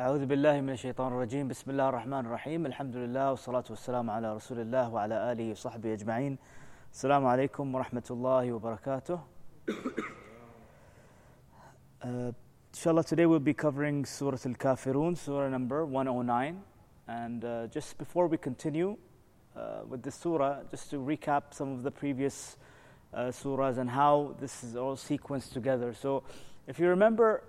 [0.00, 4.60] أعوذ بالله من الشيطان الرجيم بسم الله الرحمن الرحيم الحمد لله والصلاة والسلام على رسول
[4.60, 6.38] الله وعلى آله وصحبه أجمعين
[6.92, 9.20] السلام عليكم ورحمة الله وبركاته
[12.04, 12.32] uh,
[12.72, 16.62] Inshallah today we'll be covering Surah Al-Kafirun, Surah number 109
[17.08, 18.96] and uh, just before we continue
[19.54, 22.56] uh, with the surah, just to recap some of the previous
[23.12, 25.92] uh, surahs and how this is all sequenced together.
[25.92, 26.22] So,
[26.66, 27.42] if you remember,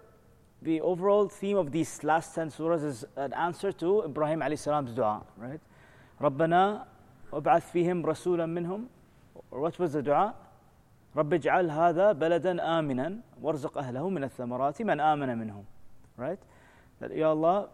[0.62, 4.93] the overall theme of these last 10 surahs is an answer to Ibrahim alayhi salam's
[4.93, 5.61] dua, right?
[6.21, 6.85] ربنا
[7.32, 8.86] وابعث فيهم رسولا منهم
[9.50, 10.35] or what was the dua?
[11.17, 15.64] رب اجعل هذا بلدا آمنا وارزق أهله من الثمرات من آمن منهم
[16.17, 16.39] right?
[17.00, 17.68] That Ya Allah,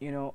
[0.00, 0.34] you know,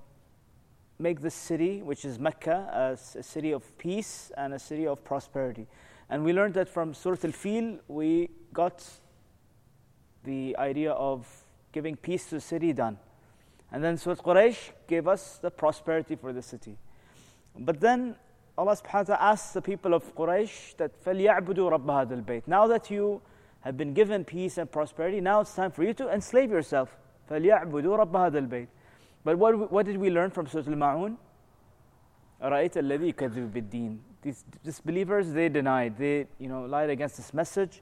[0.99, 5.03] make this city, which is Mecca, a, a city of peace and a city of
[5.03, 5.67] prosperity.
[6.09, 8.87] And we learned that from Surah Al Fil, we got
[10.23, 11.27] the idea of
[11.75, 12.97] giving peace to the city done.
[13.71, 16.77] And then Surah Quraysh gave us the prosperity for the city.
[17.57, 18.15] But then
[18.57, 22.67] Allah subhanahu wa ta'ala asked the people of Quraysh that فَلْيَعْبُدُوا رَبَّ هَذَا الْبَيْتِ Now
[22.67, 23.21] that you
[23.61, 26.97] have been given peace and prosperity, now it's time for you to enslave yourself.
[27.29, 28.67] فَلْيَعْبُدُوا رَبَّ هَذَا الْبَيْتِ
[29.23, 31.17] but what, what did we learn from Surah Al-Ma'un?
[32.41, 35.97] أَرَأَيْتَ الَّذِي يُكَذِّبُ بِالدِّينِ These disbelievers, they denied.
[35.97, 37.81] They, you know, lied against this message.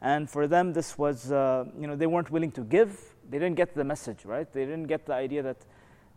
[0.00, 2.98] And for them, this was, uh, you know, they weren't willing to give.
[3.29, 4.51] they didn't get the message, right?
[4.51, 5.57] They didn't get the idea that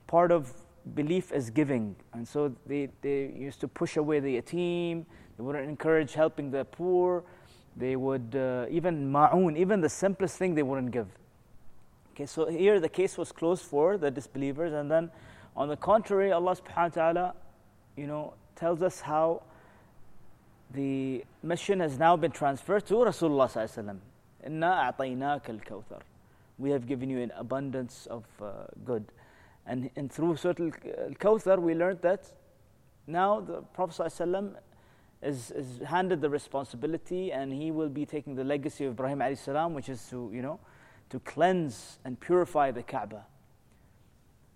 [0.07, 0.53] part of
[0.95, 1.97] belief is giving.
[2.13, 5.05] And so they, they used to push away the yatim.
[5.37, 7.25] They wouldn't encourage helping the poor.
[7.77, 11.09] They would, uh, even ma'un, even the simplest thing they wouldn't give.
[12.15, 15.11] Okay, so here the case was closed for the disbelievers, and then
[15.55, 17.35] on the contrary, Allah subhanahu wa ta'ala,
[17.97, 19.43] you know, tells us how
[20.73, 24.01] the mission has now been transferred to Rasulullah sallallahu alaihi
[24.45, 26.01] wasallam.
[26.59, 29.13] We have given you an abundance of uh, good.
[29.67, 32.33] And, and through Surah Al-Kawthar, we learned that
[33.07, 34.55] now the Prophet ﷺ
[35.23, 39.75] is, is handed the responsibility and he will be taking the legacy of Ibrahim salam,
[39.75, 40.61] which is to, you know,
[41.11, 43.25] to cleanse and purify the Kaaba.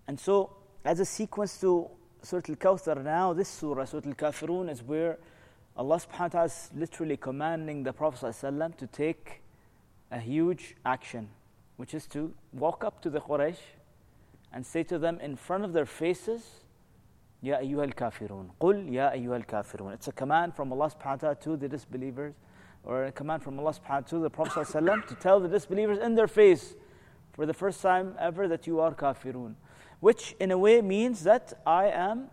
[0.07, 1.89] And so, as a sequence to
[2.23, 5.17] Surah Al Kawthar, now this surah, Surah Al Kafirun, is where
[5.75, 9.41] Allah subhanahu wa ta'ala is literally commanding the Prophet ﷺ to take
[10.11, 11.29] a huge action,
[11.81, 13.57] which is to walk up to the Quraysh
[14.53, 16.43] and say to them in front of their faces,
[17.41, 18.51] Ya ayyuhal kafirun.
[18.61, 19.91] Qul ya ayyuhal kafirun.
[19.95, 22.35] It's a command from Allah subhanahu wa ta'ala to the disbelievers
[22.83, 25.97] or a command from Allah subhanahu wa ta'ala to the Prophet to tell the disbelievers
[25.97, 26.75] in their face
[27.33, 29.55] for the first time ever that you are kafirun.
[30.01, 32.27] Which in a way means that I am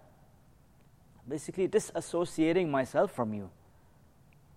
[1.26, 3.48] basically disassociating myself from you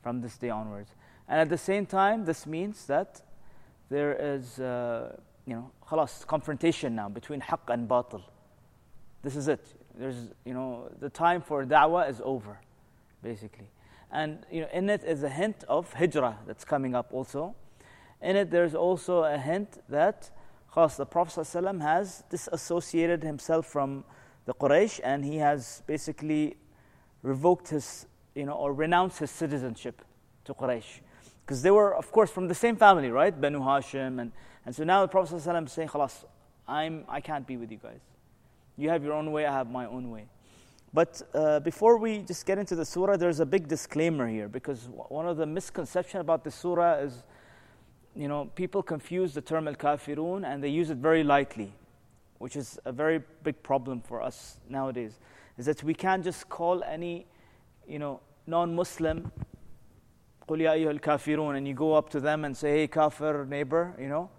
[0.03, 0.91] from this day onwards.
[1.29, 3.21] And at the same time, this means that
[3.91, 8.23] there is, uh, you know, khalas, confrontation now between haqq and batil.
[9.21, 9.65] This is it.
[9.99, 12.57] There's, you know, the time for da'wah is over,
[13.21, 13.69] basically.
[14.09, 17.53] And you know, in it is a hint of hijrah that's coming up also.
[18.21, 20.31] In it, there's also a hint that
[20.73, 24.05] khas, the Prophet ﷺ has disassociated himself from
[24.45, 26.55] the Quraysh and he has basically
[27.23, 30.01] revoked his, you know, or renounced his citizenship
[30.45, 31.01] to Quraysh.
[31.51, 33.41] Because they were, of course, from the same family, right?
[33.41, 34.21] Banu Hashim.
[34.21, 34.31] And,
[34.65, 36.23] and so now the Prophet ﷺ is saying, Khalas,
[36.65, 37.99] I'm, I can't be with you guys.
[38.77, 40.27] You have your own way, I have my own way.
[40.93, 44.87] But uh, before we just get into the surah, there's a big disclaimer here because
[45.09, 47.21] one of the misconceptions about the surah is,
[48.15, 51.73] you know, people confuse the term al kafirun and they use it very lightly,
[52.37, 55.19] which is a very big problem for us nowadays.
[55.57, 57.25] Is that we can't just call any,
[57.85, 59.33] you know, non Muslim,
[60.48, 63.94] قُلْ يَا أَيُّهَا الْكَافِرُونَ and you go up to them and say, hey, kafir neighbor,
[63.98, 64.30] you know,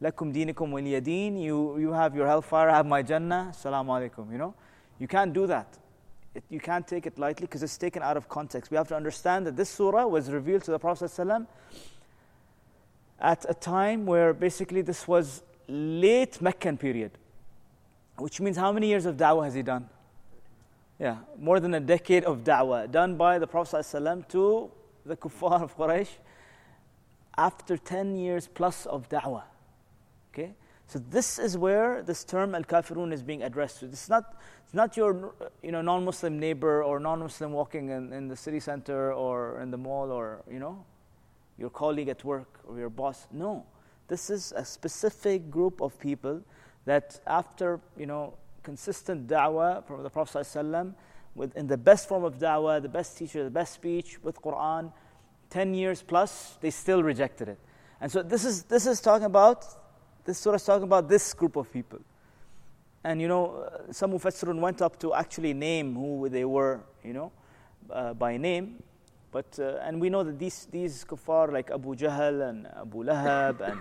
[0.00, 4.38] lakum dinikum waliyadin, you, you have your hellfire, I have my Jannah, salaam alaikum, you
[4.38, 4.54] know.
[4.98, 5.76] You can't do that
[6.36, 8.70] it, you can't take it lightly because it's taken out of context.
[8.70, 11.46] We have to understand that this surah was revealed to the Prophet ﷺ
[13.18, 17.12] at a time where basically this was late Meccan period,
[18.18, 19.88] which means how many years of da'wah has he done?
[20.98, 24.70] Yeah, more than a decade of da'wah done by the Prophet ﷺ to
[25.05, 26.09] the kuffar of Quraysh
[27.37, 29.43] after 10 years plus of da'wah.
[30.33, 30.53] Okay?
[30.87, 33.85] So this is where this term al-kafirun is being addressed to.
[33.85, 35.33] It's not, it's not your
[35.63, 39.77] you know, non-Muslim neighbor or non-Muslim walking in, in the city center or in the
[39.77, 40.83] mall or you know,
[41.57, 43.27] your colleague at work or your boss.
[43.31, 43.65] No,
[44.09, 46.41] this is a specific group of people
[46.83, 48.33] that after you know,
[48.63, 50.93] consistent da'wah from the Prophet ﷺ,
[51.35, 54.91] with, in the best form of da'wah, the best teacher, the best speech with Quran,
[55.49, 57.59] 10 years plus, they still rejected it.
[57.99, 59.65] And so this is, this is talking about
[60.23, 61.99] this surah is talking about this group of people.
[63.03, 67.31] And you know, some Mufassirun went up to actually name who they were, you know,
[67.89, 68.83] uh, by name.
[69.31, 73.61] But, uh, and we know that these, these kuffar like Abu Jahl and Abu Lahab
[73.61, 73.79] and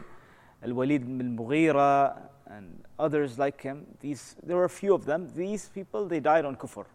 [0.63, 2.17] Al-Walid bin Mughira
[2.47, 5.29] and others like him, these, there were a few of them.
[5.35, 6.87] These people, they died on kufr.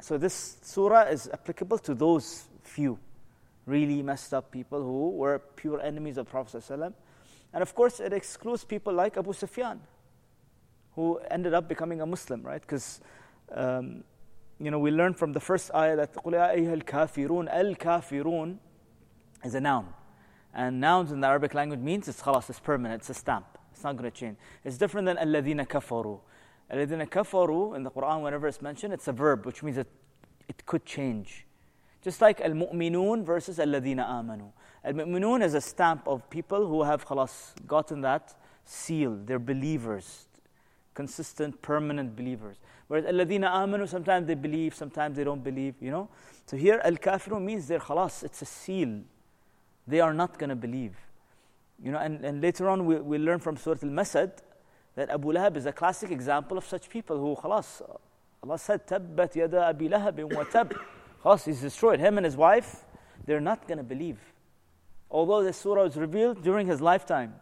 [0.00, 2.98] So this surah is applicable to those few
[3.66, 6.92] really messed up people who were pure enemies of Prophet ﷺ.
[7.52, 9.80] And of course, it excludes people like Abu Sufyan,
[10.94, 12.60] who ended up becoming a Muslim, right?
[12.60, 13.00] Because,
[13.52, 14.04] um,
[14.60, 18.58] you know, we learned from the first ayah that قُلْ يَا الْكَافِرُونَ الْكَافِرُونَ
[19.44, 19.92] is a noun.
[20.54, 23.46] And nouns in the Arabic language means it's khalas, it's permanent, it's a stamp.
[23.72, 24.38] It's not going to change.
[24.64, 26.20] It's different than الَّذِينَ كَفَرُوا.
[26.71, 27.75] Alladina كَفَرُوا.
[27.75, 29.87] in the Quran, whenever it's mentioned, it's a verb, which means it,
[30.47, 31.45] it could change.
[32.01, 34.51] Just like al mu'minun versus alladina آمَنُوا.
[34.85, 38.33] Al mu'minun is a stamp of people who have خلاص gotten that
[38.63, 39.19] seal.
[39.25, 40.27] They're believers,
[40.93, 42.57] consistent, permanent believers.
[42.87, 46.09] Whereas alladina آمَنُوا sometimes they believe, sometimes they don't believe, you know.
[46.45, 49.01] So here al means they're خلاص it's a seal.
[49.87, 50.95] They are not going to believe.
[51.83, 54.31] You know, and, and later on we, we learn from Surah Al Masad
[54.95, 57.81] that Abu Lahab is a classic example of such people who khalas.
[58.43, 60.75] Allah said, Tabbat yada abi lahabin wa tab.
[61.23, 61.99] Khas, he's destroyed.
[61.99, 62.83] Him and his wife,
[63.25, 64.19] they're not going to believe.
[65.09, 67.35] Although this surah was revealed during his lifetime.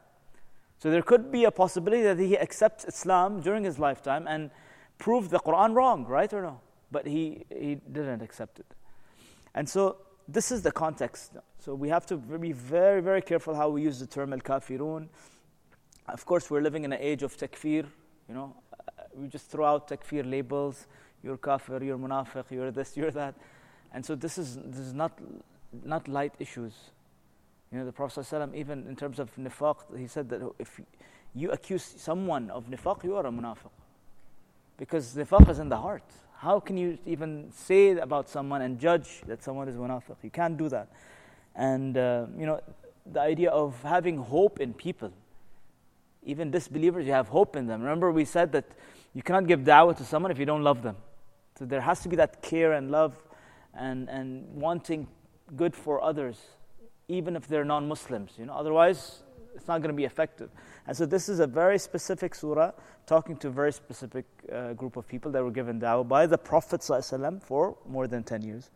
[0.80, 4.50] So there could be a possibility that he accepts Islam during his lifetime and
[4.98, 6.62] prove the Quran wrong, right or no?
[6.92, 8.66] But he, he didn't accept it.
[9.54, 9.98] And so
[10.28, 11.34] this is the context.
[11.60, 15.08] So we have to be very, very careful how we use the term al kafirun.
[16.14, 17.86] Of course, we're living in an age of takfir.
[18.28, 18.56] You know,
[19.14, 20.88] we just throw out takfir labels.
[21.24, 23.36] You're kafir, you're munafiq, you're this, you're that.
[23.94, 25.20] And so this is, this is not,
[25.84, 26.74] not light issues.
[27.72, 30.80] You know, the Prophet ﷺ, even in terms of nifaq, he said that if
[31.36, 33.70] you accuse someone of nifaq, you are a munafiq.
[34.78, 36.04] Because nifaq is in the heart.
[36.38, 40.16] How can you even say about someone and judge that someone is munafiq?
[40.24, 40.88] You can't do that.
[41.56, 42.62] And, uh, you know,
[43.06, 45.12] the idea of having hope in people.
[46.24, 47.82] Even disbelievers, you have hope in them.
[47.82, 48.66] Remember, we said that
[49.14, 50.98] you cannot give da'wah to someone if you don't love them.
[51.58, 53.16] So there has to be that care and love
[53.74, 55.08] and, and wanting
[55.56, 56.38] good for others,
[57.08, 58.34] even if they're non Muslims.
[58.38, 59.24] You know, otherwise,
[59.56, 60.50] it's not going to be effective.
[60.88, 62.72] And so, this is a very specific surah
[63.06, 66.38] talking to a very specific uh, group of people that were given da'wah by the
[66.38, 68.70] Prophet ﷺ for more than 10 years.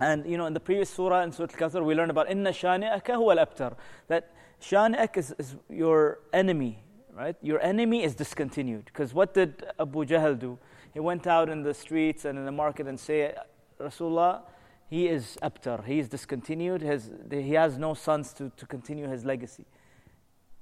[0.00, 3.16] And you know, in the previous surah, in Surah Al-Kawthar, we learned about inna shani'aka
[3.16, 3.76] huwa al-abtar.
[4.08, 6.82] That shani'ak is, is your enemy,
[7.14, 7.36] right?
[7.42, 8.86] Your enemy is discontinued.
[8.86, 10.58] Because what did Abu Jahl do?
[10.92, 13.34] He went out in the streets and in the market and say,
[13.80, 14.42] Rasulullah,
[14.88, 19.24] he is abtar, he is discontinued, his, he has no sons to, to continue his
[19.24, 19.64] legacy,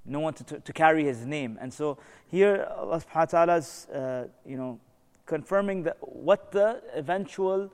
[0.04, 1.58] no one to, to, to carry his name.
[1.60, 1.96] And so
[2.26, 4.78] here Allah subhanahu wa ta'ala is, uh, you know,
[5.24, 7.72] confirming that what the eventual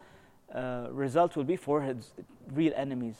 [0.55, 2.13] uh, result will be for his
[2.53, 3.17] real enemies.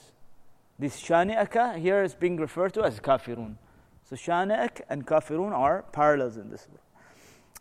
[0.77, 3.55] This shani'aka here is being referred to as kafirun.
[4.03, 6.61] So shani'ak and kafirun are parallels in this.
[6.61, 6.77] surah.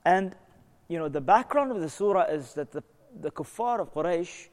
[0.04, 0.34] And,
[0.88, 2.82] you know, the background of the surah is that the,
[3.20, 4.48] the kuffar of Quraysh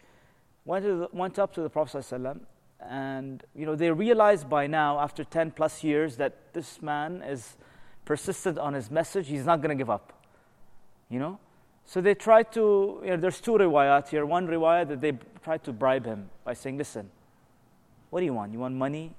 [0.66, 2.42] went, the, went up to the Prophet ﷺ
[2.90, 7.58] and you know they realized by now after 10 plus years that this man is
[8.06, 10.14] persistent on his message he's not going to give up
[11.10, 11.38] you know
[11.86, 15.64] so they tried to you know, there's two riwayat here one riwayat that they tried
[15.64, 17.10] to bribe him by saying listen
[18.12, 18.54] what do you want?
[18.54, 19.16] You want money?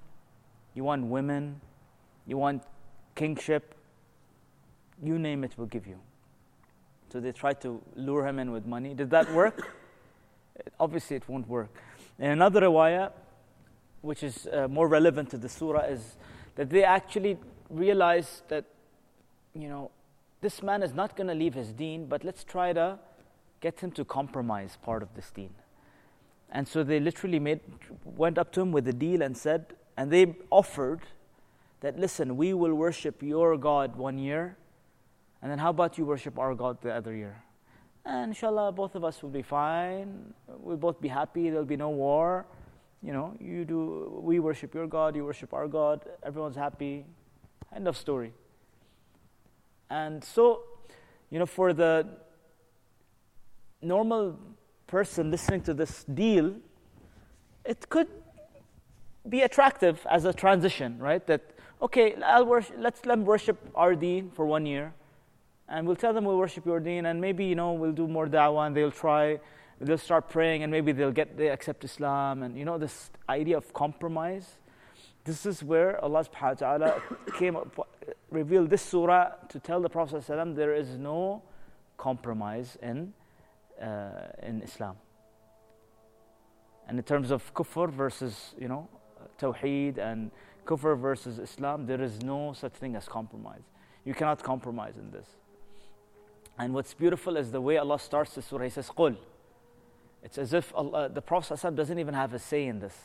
[0.75, 1.61] You want women?
[2.27, 2.63] You want
[3.15, 3.75] kingship?
[5.03, 5.99] You name it we'll give you.
[7.11, 8.95] So they tried to lure him in with money.
[8.95, 9.75] Did that work?
[10.81, 11.71] Obviously it won't work.
[12.19, 13.13] And another riwayah,
[14.03, 16.17] which is uh, more relevant to the surah, is
[16.55, 17.39] that they actually
[17.71, 18.67] realized that,
[19.55, 19.91] you know,
[20.43, 22.99] this man is not going to leave his deen, but let's try to
[23.61, 25.55] get him to compromise part of this deen.
[26.53, 27.61] And so they literally made,
[28.05, 31.01] went up to him with a deal and said, and they offered
[31.81, 34.57] that, listen, we will worship your God one year,
[35.41, 37.43] and then how about you worship our God the other year?
[38.05, 40.35] And inshallah, both of us will be fine.
[40.47, 41.51] We'll both be happy.
[41.51, 42.47] There'll be no war.
[43.03, 46.05] You know, you do, we worship your God, you worship our God.
[46.23, 47.05] Everyone's happy.
[47.75, 48.33] End of story.
[49.91, 50.63] And so,
[51.31, 52.07] you know, for the
[53.81, 54.39] normal
[54.97, 56.55] person listening to this deal,
[57.65, 58.11] it could
[59.35, 61.25] be attractive as a transition, right?
[61.27, 61.43] That,
[61.81, 64.93] okay, worship, let's let them worship our deen for one year
[65.73, 68.27] and we'll tell them we'll worship your deen, and maybe you know we'll do more
[68.27, 69.41] da'wah, and they'll try,
[69.81, 73.57] they'll start praying, and maybe they'll get they accept Islam, and you know this idea
[73.57, 74.47] of compromise.
[75.25, 77.03] This is where Allah subhanahu wa ta'ala
[77.39, 77.89] came up,
[78.31, 81.43] revealed this surah to tell the Prophet there is no
[81.97, 83.15] compromise in,
[83.81, 84.11] uh,
[84.43, 84.97] in Islam.
[86.89, 88.89] And in terms of kufr versus, you know,
[89.39, 90.31] tawheed and
[90.67, 93.63] kufr versus Islam, there is no such thing as compromise.
[94.05, 95.27] You cannot compromise in this.
[96.59, 98.65] And what's beautiful is the way Allah starts the surah.
[98.65, 99.17] He says, Qul.
[100.23, 102.97] It's as if Allah, the Prophet doesn't even have a say in this.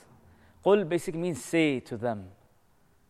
[0.65, 2.25] Qul basically means say to them.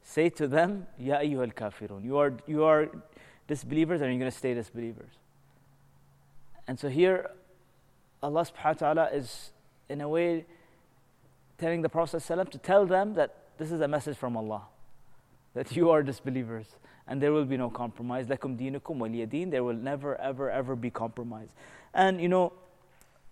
[0.04, 2.04] Say to them, Ya ayyuhal kafirun.
[2.04, 2.90] You are, you are
[3.48, 5.12] disbelievers and you're going to stay disbelievers.
[6.68, 7.32] And so here,
[8.22, 9.52] Allah subhanahu wa ta'ala is
[9.90, 10.46] in a way
[11.58, 14.64] telling the Prophet to tell them that this is a message from Allah,
[15.54, 16.68] that you are disbelievers
[17.08, 18.28] and there will be no compromise.
[18.28, 19.52] Lakum dinukum.
[19.52, 21.50] There will never, ever, ever be compromise.
[21.94, 22.54] And you know,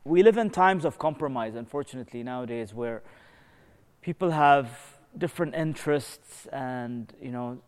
[0.05, 3.03] we live in times of compromise, unfortunately, nowadays, where
[4.01, 4.69] people have
[5.17, 7.59] different interests, and you know,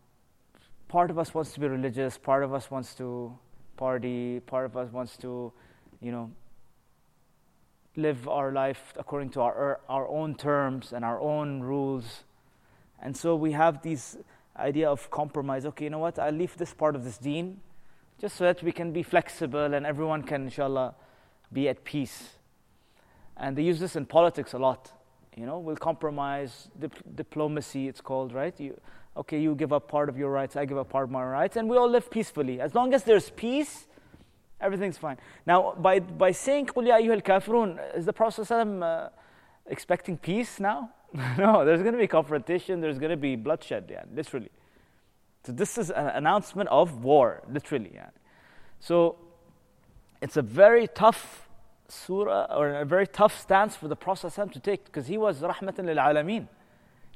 [0.88, 3.36] part of us wants to be religious, part of us wants to
[3.76, 5.52] party, part of us wants to,
[6.00, 6.30] you know,
[7.98, 12.24] live our life according to our er, our own terms and our own rules.
[13.02, 14.16] And so we have this
[14.56, 15.66] idea of compromise.
[15.66, 16.18] Okay, you know what?
[16.18, 17.60] I'll leave this part of this deen
[18.20, 20.94] just so that we can be flexible and everyone can, inshallah,
[21.52, 22.30] be at peace.
[23.36, 24.92] And they use this in politics a lot.
[25.36, 28.58] You know, we'll compromise, dip- diplomacy, it's called, right?
[28.58, 28.80] You,
[29.16, 31.56] okay, you give up part of your rights, I give up part of my rights,
[31.56, 32.60] and we all live peacefully.
[32.60, 33.86] As long as there's peace,
[34.59, 35.17] everything's fine.
[35.45, 39.09] Now, by, by saying, قُلْ يَا أَيُّهَا الْكَافِرُونَ, is the Prophet uh,
[39.67, 40.91] expecting peace now?
[41.37, 44.49] no, there's going to be confrontation, there's going to be bloodshed, yeah, literally.
[45.43, 47.91] So this is an announcement of war, literally.
[47.93, 48.09] Yeah.
[48.79, 49.17] So
[50.21, 51.49] it's a very tough
[51.89, 55.85] surah or a very tough stance for the Prophet to take because he was rahmatan
[55.85, 56.47] lil alameen.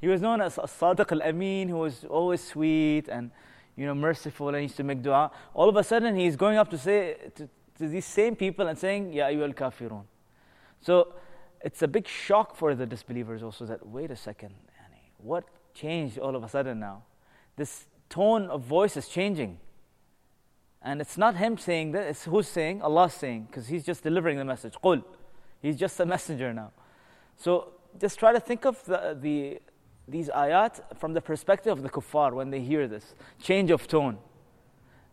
[0.02, 3.32] He was known as Sadiq al Amin, who was always sweet and
[3.77, 5.31] you know merciful and used to make dua.
[5.55, 7.49] All of a sudden, he's going up to say to,
[7.79, 10.05] to these same people and saying, Ya ayyuhal kafirun.
[10.81, 11.15] So
[11.61, 14.55] it's a big shock for the disbelievers also that, wait a second,
[15.19, 17.03] what changed all of a sudden now?
[17.57, 19.59] This tone of voice is changing.
[20.83, 22.83] And it's not him saying that, it's who's saying?
[22.83, 24.75] Allah saying, because he's just delivering the message.
[24.83, 25.05] Qul.
[25.61, 26.73] He's just a messenger now.
[27.37, 29.61] So just try to think of the, the,
[30.12, 34.18] these ayat from the perspective of the kuffar when they hear this change of tone.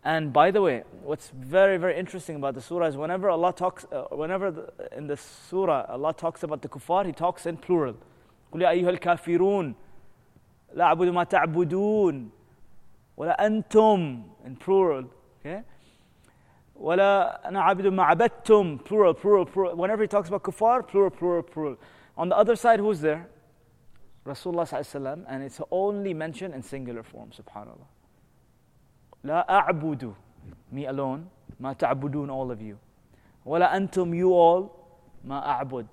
[0.05, 3.87] And by the way, what's very, very interesting about the surah is whenever Allah talks,
[3.91, 7.97] uh, whenever the, in the surah Allah talks about the kuffar, He talks in plural.
[8.53, 9.75] قل يا أيها الكافرون
[10.75, 12.31] لا أعبد ما تعبدون
[13.17, 15.05] ولا أنتم in plural.
[15.41, 15.65] Okay?
[16.77, 19.75] ولا أنا عابد ما عبدتم plural, plural, plural.
[19.75, 21.77] Whenever He talks about kuffar, plural, plural, plural.
[22.19, 23.27] On the other side, who's there?
[24.26, 27.88] Rasulullah and it's only mentioned in singular form, subhanAllah.
[29.24, 30.14] La a'budu,
[30.72, 32.78] me alone, ma ta'budun, all of you.
[33.44, 34.72] Wala antum, you all,
[35.24, 35.88] ma a'bud.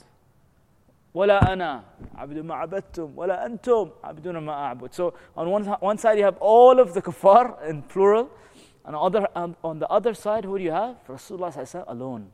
[1.13, 1.83] Wala ana,
[2.19, 3.15] abdu ma abadtum.
[3.15, 4.93] Wala antum, abduna ma a'bud.
[4.93, 8.31] So on one, one side you have all of the kafar in plural,
[8.85, 10.97] and other, um, on the other side, who do you have?
[11.09, 12.31] Rasulullah alone.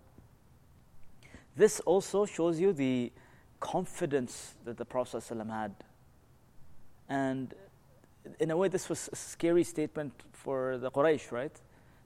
[1.54, 3.12] This also shows you the
[3.62, 5.74] confidence that the Prophet had
[7.08, 7.54] and
[8.38, 11.52] in a way, this was a scary statement for the Quraysh, right?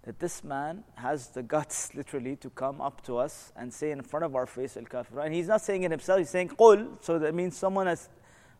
[0.03, 4.03] That this man has the guts, literally, to come up to us and say in
[4.03, 5.21] front of our face, Al Kafir.
[5.21, 7.03] And he's not saying it himself, he's saying Qul.
[7.03, 8.09] So that means someone has,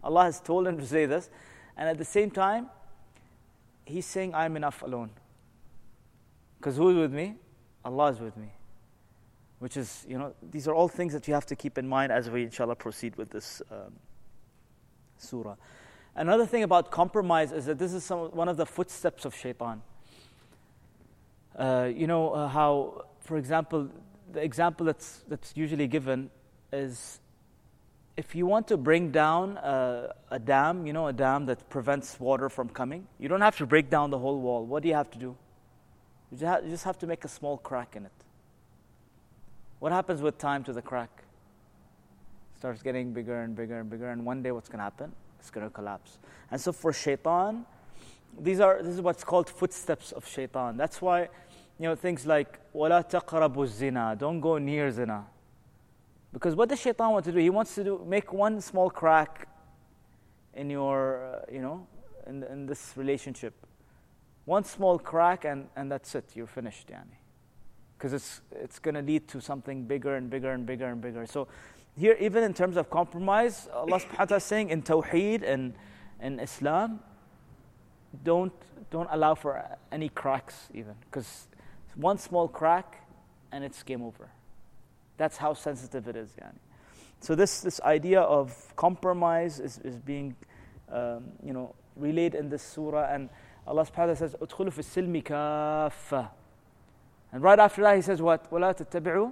[0.03, 1.31] Allah has told him to say this.
[1.77, 2.69] And at the same time,
[3.85, 5.11] he's saying, I'm enough alone.
[6.59, 7.37] Because who's with me?
[7.85, 8.49] Allah is with me.
[9.59, 12.13] Which is, you know, these are all things that you have to keep in mind
[12.13, 13.93] as we, inshallah, proceed with this um,
[15.17, 15.57] surah.
[16.15, 19.83] Another thing about compromise is that this is some, one of the footsteps of shaitan.
[21.57, 23.89] Uh, you know uh, how, for example,
[24.33, 26.31] the example that's, that's usually given
[26.73, 27.21] is
[28.17, 32.19] if you want to bring down a, a dam, you know, a dam that prevents
[32.19, 34.65] water from coming, you don't have to break down the whole wall.
[34.65, 35.37] What do you have to do?
[36.33, 38.16] You just have to make a small crack in it.
[39.79, 41.11] What happens with time to the crack?
[42.55, 45.13] It starts getting bigger and bigger and bigger, and one day what's going to happen?
[45.39, 46.19] It's going to collapse.
[46.51, 47.67] And so for shaitan,
[48.39, 50.77] these are this is what's called footsteps of shaitan.
[50.77, 51.23] That's why,
[51.79, 55.27] you know, things like wala taqrabu zina, don't go near zina.
[56.33, 57.39] Because what does shaitan want to do?
[57.39, 59.49] He wants to do make one small crack
[60.55, 61.87] in your, uh, you know,
[62.27, 63.55] in, in this relationship.
[64.47, 67.17] One small crack and, and that's it, you're finished, yani.
[67.97, 71.27] Because it's, it's going to lead to something bigger and bigger and bigger and bigger.
[71.27, 71.49] So
[71.97, 75.75] here, even in terms of compromise, Allah subhanahu wa ta'ala is saying in Tawheed and,
[76.21, 77.01] in Islam,
[78.25, 78.53] don't,
[78.91, 80.95] don't allow for any cracks even.
[81.01, 81.49] Because
[81.95, 83.07] one small crack
[83.53, 84.29] and it's game over.
[85.17, 86.31] That's how sensitive it is.
[86.43, 86.59] Yani.
[87.21, 90.37] So this, this idea of compromise is, is being
[90.93, 93.09] um, you know, relayed in this surah.
[93.11, 93.31] And
[93.67, 94.37] Allah subhanahu wa ta'ala says,
[97.36, 98.52] And right after that, He says, What?
[98.52, 99.32] وَلَا تَتَّبِعُوا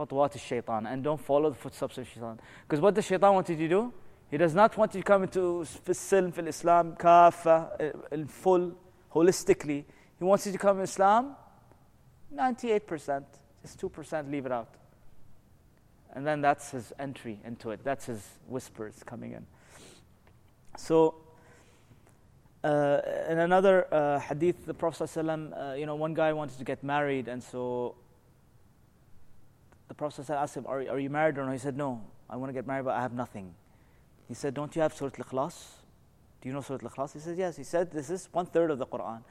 [0.00, 2.40] خطوات الشيطان and don't follow the footsteps of shaitan.
[2.66, 3.92] Because what does shaitan want you to do?
[4.30, 8.72] He does not want you to come into silm, fil Islam, kafa, in full,
[9.12, 9.84] holistically.
[10.18, 11.34] He wants you to come in Islam,
[12.34, 13.24] 98%,
[13.62, 14.68] just 2% leave it out.
[16.12, 17.80] And then that's his entry into it.
[17.82, 19.46] That's his whispers coming in.
[20.76, 21.16] So,
[22.64, 26.64] uh, in another uh, hadith, the Prophet ﷺ, uh, you know, one guy wanted to
[26.64, 27.94] get married, and so
[29.88, 31.52] the Prophet asked him, are, are you married or no?
[31.52, 33.54] He said, No, I want to get married, but I have nothing.
[34.28, 35.64] He said, Don't you have Surah Al Ikhlas?
[36.40, 37.12] Do you know Surah Al Ikhlas?
[37.14, 37.56] He said, Yes.
[37.56, 39.22] He said, This is one third of the Quran.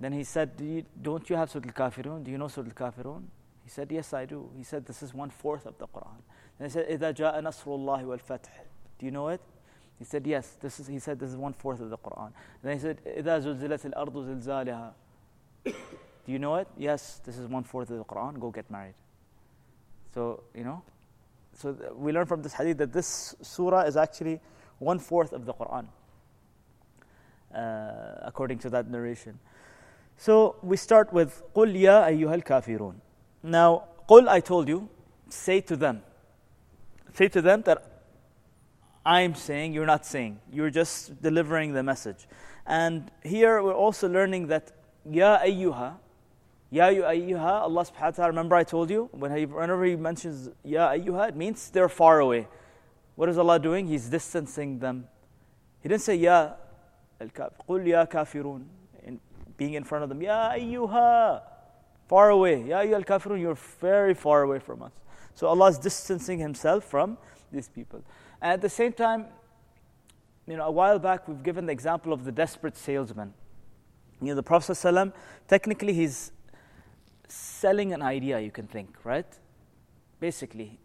[0.00, 2.24] Then he said, Do you, Don't you have Surah Al Kafirun?
[2.24, 3.22] Do you know Surah Al Kafirun?
[3.62, 4.50] He said, Yes, I do.
[4.56, 6.18] He said, This is one fourth of the Quran.
[6.58, 8.48] Then he said, إِذَا جَاءَ نَصْرُ اللَّهِ وَالْفَتْحِ
[8.98, 9.40] Do you know it?
[9.98, 10.56] He said, Yes.
[10.60, 12.32] This is, he said, This is one fourth of the Quran.
[12.62, 14.92] Then he said, إِذَا زُلْزِلَتِ الْأَرْضُ زِلْزَالِهَا
[15.64, 16.68] Do you know it?
[16.78, 18.40] Yes, this is one fourth of the Quran.
[18.40, 18.94] Go get married.
[20.14, 20.82] So, you know,
[21.54, 24.40] so we learn from this hadith that this surah is actually
[24.78, 25.86] one fourth of the Quran,
[27.54, 29.38] uh, according to that narration.
[30.16, 32.94] So we start with قُلْ يَا أَيُّهَا الْكَافِرُونَ
[33.42, 34.88] Now, قُلْ I told you,
[35.28, 36.02] say to them.
[37.14, 37.93] Say to them that
[39.05, 40.39] I'm saying, you're not saying.
[40.51, 42.27] You're just delivering the message.
[42.65, 44.71] And here we're also learning that
[45.09, 45.93] Ya ayyuha,
[46.71, 51.29] Ya ayyuha, Allah subhanahu wa ta'ala, remember I told you, whenever He mentions Ya ayyuha,
[51.29, 52.47] it means they're far away.
[53.15, 53.87] What is Allah doing?
[53.87, 55.07] He's distancing them.
[55.81, 56.53] He didn't say Ya
[57.21, 58.65] قُلْ Ya kafirun,
[59.03, 59.19] in,
[59.57, 60.21] being in front of them.
[60.23, 61.43] Ya ayyuha,
[62.07, 62.63] far away.
[62.63, 64.93] Ya ayyuha kafirun, you're very far away from us.
[65.35, 67.19] So Allah is distancing Himself from
[67.51, 68.03] these people.
[68.45, 69.25] And at the same time,
[70.45, 73.33] you know, a while back we've given the example of the desperate salesman.
[74.21, 75.13] You know, the Prophet ﷺ,
[75.47, 76.31] technically he's
[77.27, 79.25] selling an idea, you can think, right?
[80.19, 80.77] Basically,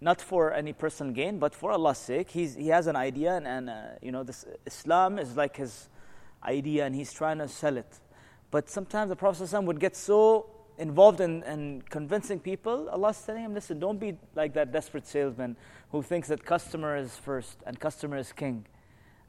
[0.00, 2.30] not for any personal gain, but for Allah's sake.
[2.30, 5.88] He's, he has an idea, and, and uh, you know, this Islam is like his
[6.44, 7.98] idea, and he's trying to sell it.
[8.52, 10.46] But sometimes the Prophet ﷺ would get so
[10.78, 12.88] involved in, in convincing people.
[12.90, 15.56] Allah's telling him, listen, don't be like that desperate salesman
[15.90, 18.66] who thinks that customer is first and customer is king.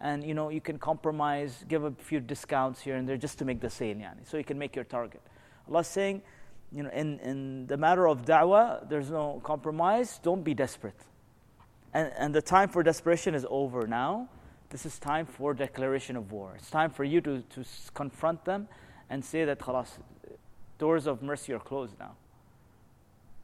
[0.01, 3.45] And you know, you can compromise, give a few discounts here and there just to
[3.45, 5.21] make the sale, yani, so you can make your target.
[5.67, 6.21] Allah's saying,
[6.71, 10.19] you know, in, in the matter of da'wah, there's no compromise.
[10.21, 10.99] Don't be desperate.
[11.93, 14.27] And, and the time for desperation is over now.
[14.69, 16.55] This is time for declaration of war.
[16.57, 18.67] It's time for you to, to confront them
[19.09, 19.99] and say that, khalas,
[20.77, 22.15] doors of mercy are closed now.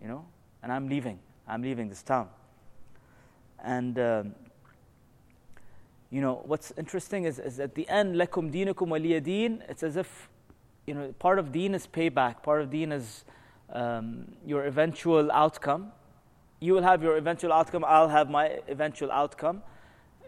[0.01, 0.25] You know?
[0.63, 1.19] And I'm leaving.
[1.47, 2.29] I'm leaving this town.
[3.63, 4.35] And, um,
[6.09, 10.29] you know, what's interesting is, is at the end, lakum dinukum waliyadeen, it's as if
[10.85, 13.23] you know, part of deen is payback, part of deen is
[13.71, 15.91] um, your eventual outcome.
[16.59, 19.63] You will have your eventual outcome, I'll have my eventual outcome.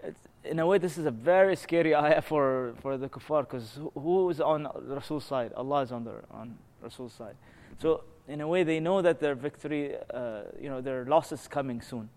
[0.03, 3.79] It's, in a way, this is a very scary ayah for, for the kuffar because
[3.93, 5.53] who, is on Rasul's side?
[5.53, 7.35] Allah is on, the, on Rasul's side.
[7.79, 11.47] So, in a way, they know that their victory, uh, you know, their loss is
[11.47, 12.09] coming soon,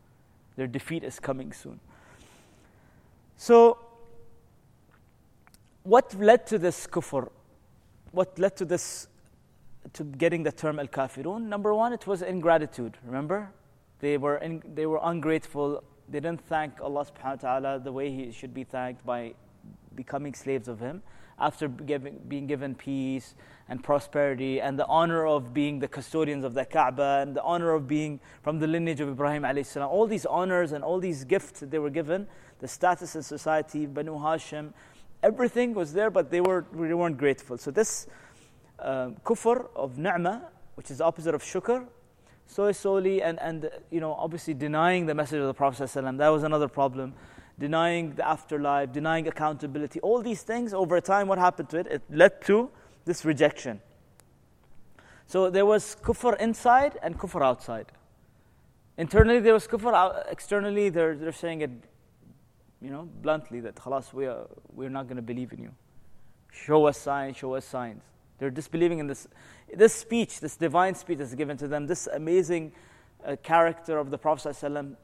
[0.56, 1.80] their defeat is coming soon.
[3.36, 3.78] So,
[5.82, 7.28] what led to this kufr?
[8.16, 9.08] what led to this,
[9.92, 11.42] to getting the term al kafirun?
[11.42, 12.96] Number one, it was ingratitude.
[13.04, 13.50] Remember,
[14.00, 15.84] they were in, they were ungrateful.
[16.08, 19.34] They didn't thank Allah Subhanahu wa Taala the way He should be thanked by
[19.94, 21.02] becoming slaves of Him
[21.38, 23.34] after giving, being given peace
[23.68, 27.72] and prosperity and the honor of being the custodians of the Kaaba and the honor
[27.72, 29.88] of being from the lineage of Ibrahim alayhi salam.
[29.88, 32.26] All these honors and all these gifts that they were given,
[32.60, 34.72] the status in society, Banu Hashim,
[35.22, 37.58] everything was there, but they, were, they weren't grateful.
[37.58, 38.06] So this
[38.78, 40.42] uh, kufr of ni'mah,
[40.76, 41.86] which is the opposite of shukr,
[42.46, 46.44] so solely and, and you know obviously denying the message of the Prophet that was
[46.44, 47.14] another problem.
[47.58, 51.86] Denying the afterlife, denying accountability, all these things over time, what happened to it?
[51.86, 52.70] It led to
[53.06, 53.80] this rejection.
[55.26, 57.86] So there was kufr inside and kufr outside.
[58.98, 61.70] Internally there was kufr, externally they're, they're saying it
[62.80, 65.72] you know, bluntly that khalas, we are, we're not going to believe in you.
[66.52, 68.02] Show us signs, show us signs.
[68.38, 69.26] They're disbelieving in this.
[69.74, 72.72] This speech, this divine speech that's given to them, this amazing
[73.24, 74.94] uh, character of the Prophet ﷺ,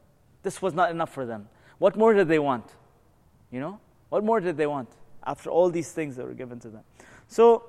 [0.43, 1.49] this was not enough for them.
[1.82, 2.66] What more did they want?
[3.52, 3.80] You know?
[4.10, 4.90] What more did they want
[5.26, 6.84] after all these things that were given to them?
[7.28, 7.64] So,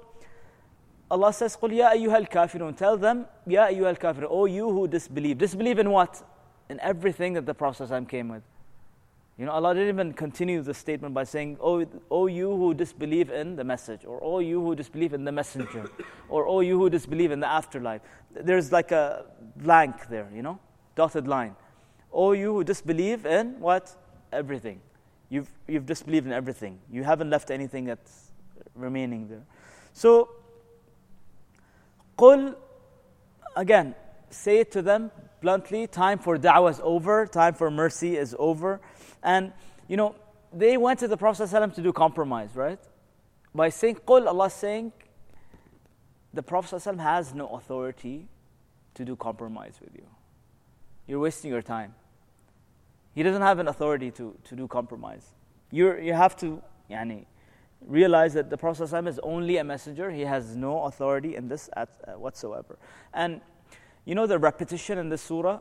[1.11, 5.39] Allah says, قُلْ يَا أَيُّهَا الْكَافِرُونَ Tell them, يَا أَيُّهَا الْكَافِرُونَ O you who disbelieve.
[5.39, 6.23] Disbelieve in what?
[6.69, 8.43] In everything that the Prophet came with.
[9.39, 13.31] You know, Allah didn't even continue the statement by saying, oh, oh, you who disbelieve
[13.31, 15.89] in the message, or oh, you who disbelieve in the messenger,
[16.29, 18.03] or oh, you who disbelieve in the afterlife.
[18.33, 20.59] There's like a blank there, you know,
[20.97, 21.55] dotted line.
[22.13, 23.95] Oh, you who disbelieve in what?
[24.33, 24.81] Everything.
[25.31, 26.79] You've, you've disbelieved in everything.
[26.91, 28.31] You haven't left anything that's
[28.75, 29.45] remaining there.
[29.93, 30.31] So,
[32.17, 32.55] قل,
[33.57, 33.95] again,
[34.31, 38.81] say it to them bluntly time for da'wah is over, time for mercy is over.
[39.23, 39.53] And,
[39.87, 40.15] you know,
[40.53, 42.79] they went to the Prophet ﷺ to do compromise, right?
[43.55, 44.93] By saying Qul, Allah is saying
[46.33, 48.29] the Prophet ﷺ has no authority
[48.95, 50.07] to do compromise with you.
[51.07, 51.95] You're wasting your time.
[53.15, 55.35] He doesn't have an authority to, to do compromise.
[55.71, 57.27] you you have to yani,
[57.81, 60.11] realize that the Prophet ﷺ is only a messenger.
[60.11, 62.79] He has no authority in this at, uh, whatsoever.
[63.13, 63.41] And
[64.05, 65.61] you know the repetition in this surah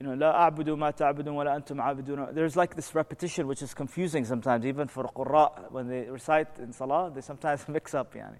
[0.00, 2.34] you know, لا أعبد ما تعبدون ولا أنتم عابدون.
[2.34, 6.72] There's like this repetition which is confusing sometimes, even for Qurra, when they recite in
[6.72, 8.14] Salah, they sometimes mix up.
[8.14, 8.36] Yani.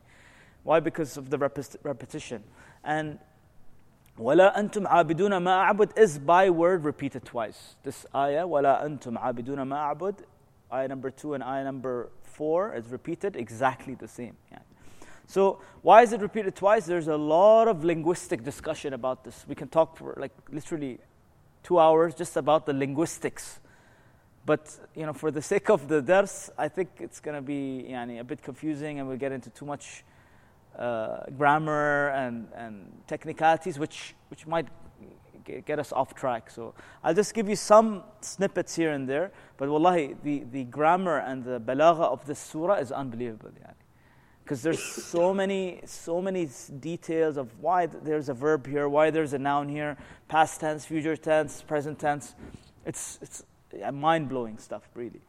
[0.63, 0.81] Why?
[0.81, 2.45] Because of the repetition.
[2.85, 3.19] And
[4.19, 7.77] ولا أنتم عابدون ما أعبد is by word repeated twice.
[7.85, 10.25] This ayah, ولا أنتم عابدون ما أعبد,
[10.73, 14.37] ayah number two and ayah number four is repeated exactly the same.
[14.53, 14.63] Yani.
[15.27, 16.87] So, why is it repeated twice?
[16.87, 19.45] There's a lot of linguistic discussion about this.
[19.47, 20.99] We can talk for like literally
[21.63, 23.61] two hours just about the linguistics.
[24.47, 27.87] But you know, for the sake of the dars, I think it's going to be
[27.91, 30.03] yani, a bit confusing, and we'll get into too much
[30.78, 34.68] uh, grammar and, and technicalities, which which might
[35.66, 36.50] get us off track.
[36.50, 39.32] So I'll just give you some snippets here and there.
[39.58, 43.50] But wallahi, the, the grammar and the balagha of this surah is unbelievable.
[43.50, 43.74] Yani
[44.44, 49.34] because there's so many so many details of why there's a verb here why there's
[49.34, 49.96] a noun here
[50.28, 52.36] past tense future tense present tense
[52.86, 53.44] it's it's
[53.94, 55.22] mind-blowing stuff really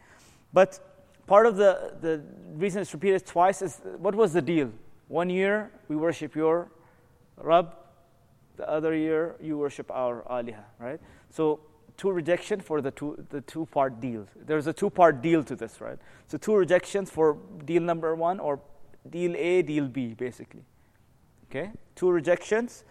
[0.52, 2.20] but part of the the
[2.54, 4.72] reason it's repeated twice is what was the deal
[5.07, 6.69] one year we worship your
[7.37, 7.75] rab
[8.57, 11.59] the other year you worship our aliha right so
[11.97, 15.55] two rejection for the two the two part deal there's a two part deal to
[15.55, 18.59] this right so two rejections for deal number one or
[19.09, 20.63] deal A, deal B, basically.
[21.49, 21.71] Okay?
[21.95, 22.83] Two rejections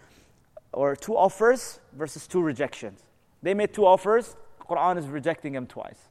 [0.73, 3.03] or two offers versus two rejections.
[3.43, 4.37] They made two offers,
[4.69, 6.09] Quran is rejecting them twice.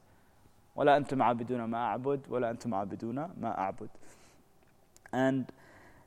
[0.76, 3.88] ولا أنتم عابدون ما أعبد ولا أنتم عابدون ما أعبد.
[5.12, 5.46] And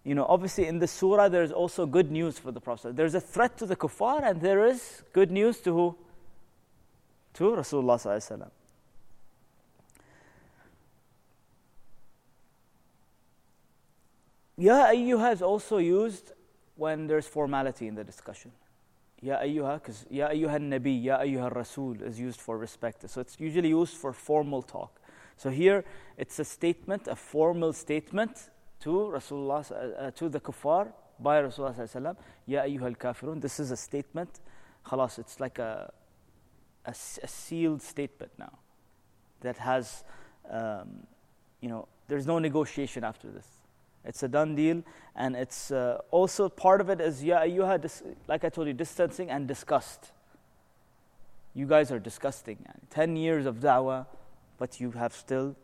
[0.06, 2.94] you know, obviously in the surah there's also good news for the Prophet.
[2.94, 5.96] There's a threat to the kuffar and there is good news to who?
[7.34, 8.48] To Rasulullah.
[14.56, 16.30] Ya ayyuha is also used
[16.76, 18.52] when there's formality in the discussion.
[19.20, 23.10] Ya ayyuha, because Ya ayyuha nabi, Ya ayyuha rasul is used for respect.
[23.10, 25.00] So it's usually used for formal talk.
[25.36, 25.84] So here
[26.16, 32.62] it's a statement, a formal statement to Rasulullah, uh, to the kuffar by Rasulullah Ya
[32.62, 33.40] ayyuha al-kafirun.
[33.40, 34.40] This is a statement.
[34.84, 35.92] Khalas, it's like a,
[36.84, 38.58] a, a sealed statement now
[39.40, 40.04] that has,
[40.50, 41.06] um,
[41.60, 43.46] you know, there's no negotiation after this.
[44.04, 44.84] It's a done deal,
[45.16, 48.68] and it's uh, also part of it is yeah, you had dis- like I told
[48.68, 50.12] you, distancing and disgust.
[51.54, 52.64] You guys are disgusting.
[52.90, 54.06] Ten years of da'wah,
[54.58, 55.56] but you have still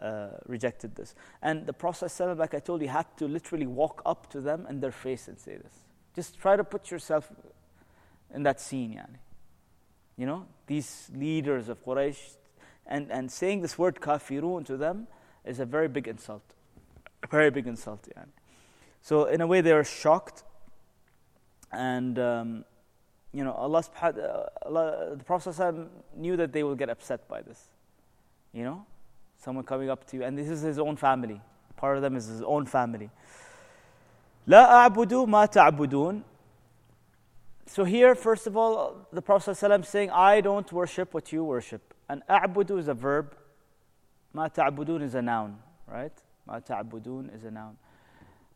[0.00, 1.14] uh, rejected this.
[1.42, 4.80] And the Prophet, like I told you, had to literally walk up to them in
[4.80, 5.72] their face and say this.
[6.14, 7.30] Just try to put yourself
[8.34, 9.18] in that scene, yani.
[10.16, 12.36] You know, these leaders of Quraysh,
[12.86, 15.06] and, and saying this word kafirun to them
[15.44, 16.42] is a very big insult
[17.22, 18.08] a very big insult.
[18.16, 18.28] Yani.
[19.00, 20.44] So in a way, they are shocked,
[21.72, 22.64] and um,
[23.32, 23.84] you know, Allah,
[24.62, 27.68] Allah the Prophet knew that they will get upset by this.
[28.52, 28.86] You know,
[29.37, 31.41] someone coming up to you, and this is his own family.
[31.75, 33.09] Part of them is his own family.
[34.47, 36.23] لا أعبد ما تعبدون.
[37.65, 41.93] So here, first of all, the Prophet ﷺ saying, I don't worship what you worship.
[42.09, 43.35] And أعبد is a verb.
[44.35, 46.13] ما تعبدون is a noun, right?
[46.47, 47.77] ما تعبدون is a noun.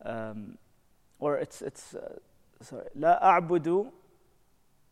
[0.04, 0.58] Um,
[1.20, 2.18] or it's, it's uh,
[2.62, 3.92] sorry, لا أعبد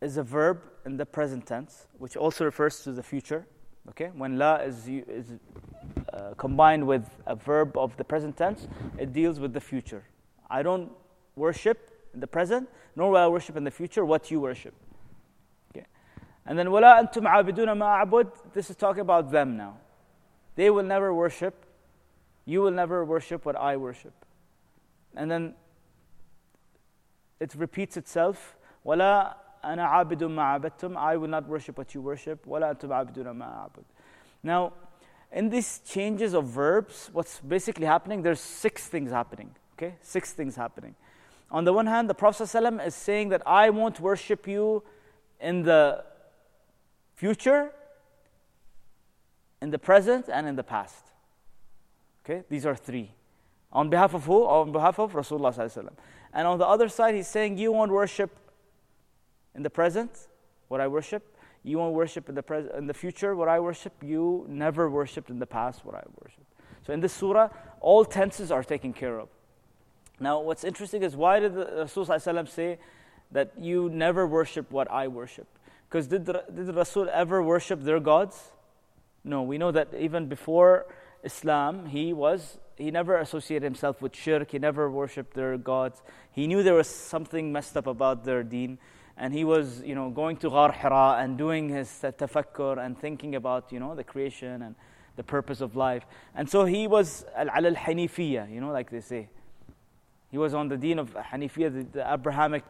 [0.00, 3.46] is a verb in the present tense, which also refers to the future.
[3.90, 5.26] Okay, when la is, is
[6.12, 8.66] uh, combined with a verb of the present tense,
[8.98, 10.04] it deals with the future.
[10.50, 10.90] I don't
[11.36, 14.74] worship in the present, nor will I worship in the future what you worship.
[15.70, 15.86] Okay,
[16.46, 18.52] and then ولا أنتم عابدون ما أعبد.
[18.52, 19.76] This is talking about them now.
[20.56, 21.66] they will never worship,
[22.44, 24.14] you will never worship what I worship.
[25.14, 25.54] And then
[27.38, 28.56] it repeats itself.
[28.84, 33.30] ولا أنا عابد ما عبدتم I will not worship what you worship ولا أنتم عابدون
[33.30, 33.84] ما أعبد
[34.42, 34.72] Now,
[35.32, 39.50] in these changes of verbs, what's basically happening, there's six things happening.
[39.74, 39.96] Okay?
[40.00, 40.94] Six things happening.
[41.50, 44.82] On the one hand, the Prophet ﷺ is saying that I won't worship you
[45.40, 46.04] in the
[47.14, 47.70] future,
[49.60, 51.04] in the present, and in the past.
[52.24, 52.44] Okay?
[52.48, 53.12] These are three.
[53.72, 54.44] On behalf of who?
[54.44, 55.54] On behalf of Rasulullah.
[55.54, 55.88] ﷺ.
[56.32, 58.30] And on the other side, he's saying, You won't worship
[59.55, 60.27] in the present
[60.67, 61.35] what I worship.
[61.63, 63.93] You won't worship in the, pres- in the future what I worship.
[64.01, 66.45] You never worshiped in the past what I worship.
[66.85, 69.29] So in this surah, all tenses are taken care of.
[70.19, 72.79] Now, what's interesting is why did the Rasul say
[73.31, 75.47] that you never worship what I worship?
[75.89, 78.51] Because did did Rasul ever worship their gods?
[79.23, 80.85] No, we know that even before
[81.23, 84.51] Islam, he was he never associated himself with shirk.
[84.51, 86.01] He never worshipped their gods.
[86.31, 88.79] He knew there was something messed up about their deen
[89.21, 93.35] and he was you know going to Ghar Hira and doing his tafakkur and thinking
[93.35, 94.75] about you know the creation and
[95.15, 96.05] the purpose of life.
[96.33, 99.29] And so he was al al hanifiyya you know like they say.
[100.31, 102.63] He was on the deen of hanifiyya the, the abrahamic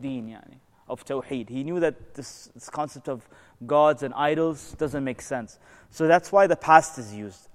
[0.00, 0.56] deen yani,
[0.88, 1.50] of tawheed.
[1.50, 3.28] He knew that this, this concept of
[3.66, 5.58] gods and idols doesn't make sense.
[5.90, 7.48] So that's why the past is used.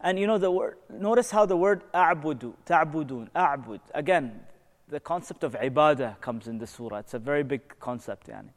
[0.00, 4.38] And you know the word notice how the word a'budu ta'budun a'bud again
[4.88, 6.98] the concept of ibadah comes in the surah.
[6.98, 8.50] It's a very big concept, yani,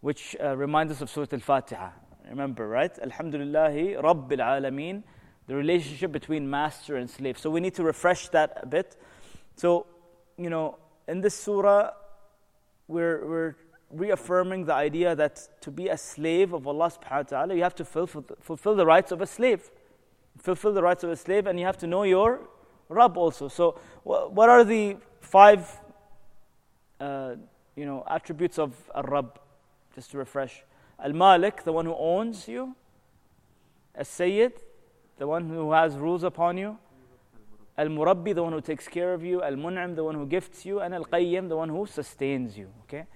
[0.00, 1.90] which uh, reminds us of Surah Al Fatiha.
[2.28, 2.94] Remember, right?
[2.94, 5.02] Alhamdulillahi Rabbil Alameen,
[5.46, 7.38] the relationship between master and slave.
[7.38, 8.96] So we need to refresh that a bit.
[9.56, 9.86] So,
[10.36, 11.90] you know, in this surah,
[12.86, 13.56] we're, we're
[13.90, 17.74] reaffirming the idea that to be a slave of Allah subhanahu wa ta'ala, you have
[17.76, 19.70] to fulfill, fulfill the rights of a slave.
[20.38, 22.40] Fulfill the rights of a slave, and you have to know your
[22.88, 23.48] Rabb also.
[23.48, 25.78] So, what are the five
[26.98, 27.36] uh,
[27.76, 29.38] you know, attributes of Ar-Rabb,
[29.94, 30.64] just to refresh.
[31.02, 32.76] Al-Malik, the one who owns you.
[33.96, 34.52] Al-Sayyid,
[35.18, 36.78] the one who has rules upon you.
[37.78, 39.42] Al-Murabbi, the one who takes care of you.
[39.42, 40.80] Al-Mun'im, the one who gifts you.
[40.80, 42.68] And Al-Qayyim, the one who sustains you.
[42.82, 43.06] Okay?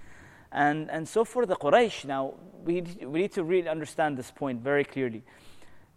[0.51, 4.62] And, and so for the Quraysh, now, we, we need to really understand this point
[4.62, 5.23] very clearly.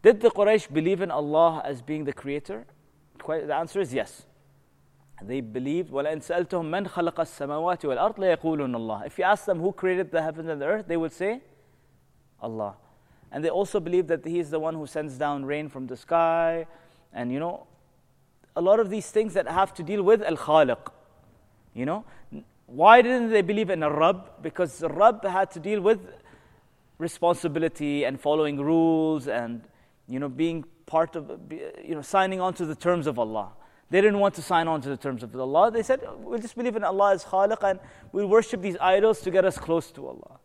[0.02, 2.66] Did the Quraysh believe in Allah as being the creator?
[3.26, 4.26] The answer is yes
[5.25, 9.73] They believed, وَلَإِنْ سَأَلْتُهُمْ مَنْ خَلَقَ السَّمَاوَاتِ وَالْأَرْضِ لَيَقُولُونَ اللَّهِ If you ask them who
[9.73, 11.43] created the heavens and the earth, they would say,
[12.41, 12.75] Allah.
[13.31, 15.97] And they also believe that He is the one who sends down rain from the
[15.97, 16.67] sky.
[17.13, 17.67] And you know,
[18.57, 20.91] a lot of these things that have to deal with Al-Khaliq.
[21.75, 22.05] You know,
[22.67, 24.43] why didn't they believe in a Rabb?
[24.43, 26.01] Because the Rabb had to deal with
[26.99, 29.63] responsibility and following rules and,
[30.07, 33.53] you know, being part of, you know, signing on to the terms of Allah.
[33.90, 35.72] They didn't want to sign on to the terms of Allah.
[35.72, 37.80] They said, we'll just believe in Allah as Khaliq and
[38.12, 40.40] we'll worship these idols to get us close to Allah.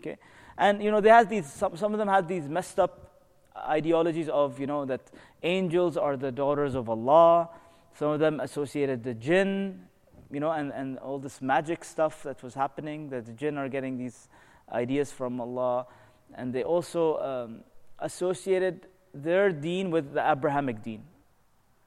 [0.00, 0.16] Okay?
[0.56, 3.22] And, you know, they had these, some, some of them had these messed up
[3.56, 5.00] ideologies of, you know, that
[5.44, 7.50] angels are the daughters of Allah.
[7.94, 9.84] Some of them associated the jinn,
[10.32, 13.68] you know, and, and all this magic stuff that was happening, that the jinn are
[13.68, 14.28] getting these
[14.72, 15.86] ideas from Allah.
[16.34, 17.60] And they also um,
[18.00, 21.04] associated their deen with the Abrahamic deen.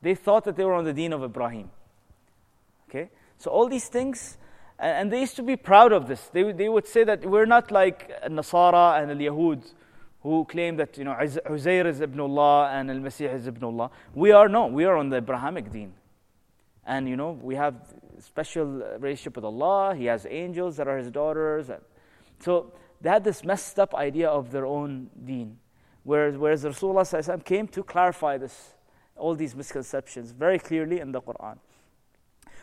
[0.01, 1.69] They thought that they were on the deen of Ibrahim.
[2.89, 3.09] Okay?
[3.37, 4.37] So all these things,
[4.79, 6.29] and, they used to be proud of this.
[6.33, 9.63] They, they would say that we're not like Nasara and Al Yahud
[10.23, 13.89] who claim that you know Uzair is Ibnullah and Al Masih is Ibnullah.
[14.13, 15.93] We are no, we are on the Abrahamic deen.
[16.85, 17.75] And you know, we have
[18.19, 18.65] special
[18.99, 19.95] relationship with Allah.
[19.95, 21.69] He has angels that are his daughters.
[22.39, 25.57] So they had this messed up idea of their own deen.
[26.03, 28.73] Whereas, whereas Rasulullah came to clarify this
[29.21, 31.57] all these misconceptions very clearly in the Quran.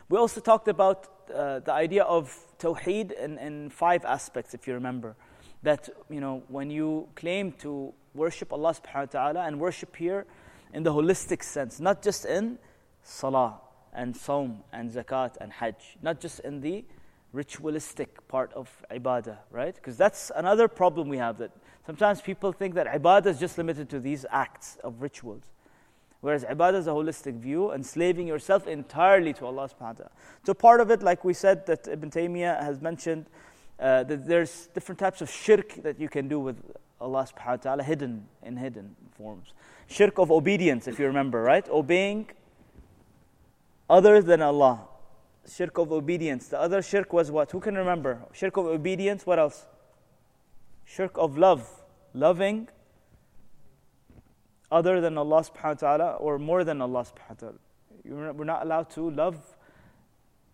[0.09, 4.75] We also talked about uh, the idea of tawheed in, in five aspects, if you
[4.75, 5.15] remember.
[5.63, 10.27] That, you know, when you claim to worship Allah subhanahu wa ta'ala and worship here
[10.73, 12.59] in the holistic sense, not just in
[13.03, 13.61] salah
[13.93, 16.85] and saum and zakat and hajj, not just in the
[17.33, 19.75] ritualistic part of ibadah, right?
[19.75, 21.51] Because that's another problem we have that
[21.85, 25.45] sometimes people think that ibadah is just limited to these acts of rituals.
[26.21, 30.11] Whereas ibadah is a holistic view, enslaving yourself entirely to Allah subhanahu wa ta'ala.
[30.45, 33.27] So part of it, like we said, that Ibn Taymiyyah has mentioned,
[33.79, 36.57] uh, that there's different types of shirk that you can do with
[37.01, 39.53] Allah subhanahu wa ta'ala, hidden in hidden forms.
[39.87, 41.69] Shirk of obedience, if you remember, right?
[41.69, 42.29] Obeying
[43.89, 44.89] other than Allah.
[45.49, 46.49] Shirk of obedience.
[46.49, 47.53] The other shirk was what?
[47.53, 48.23] Who can remember?
[48.33, 49.67] Shirk of obedience, what else?
[50.85, 51.71] Shirk of love.
[52.13, 52.69] Loving
[54.72, 58.34] other than Allah subhanahu wa ta'ala or more than Allah subhanahu wa ta'ala.
[58.34, 59.38] We're not allowed to love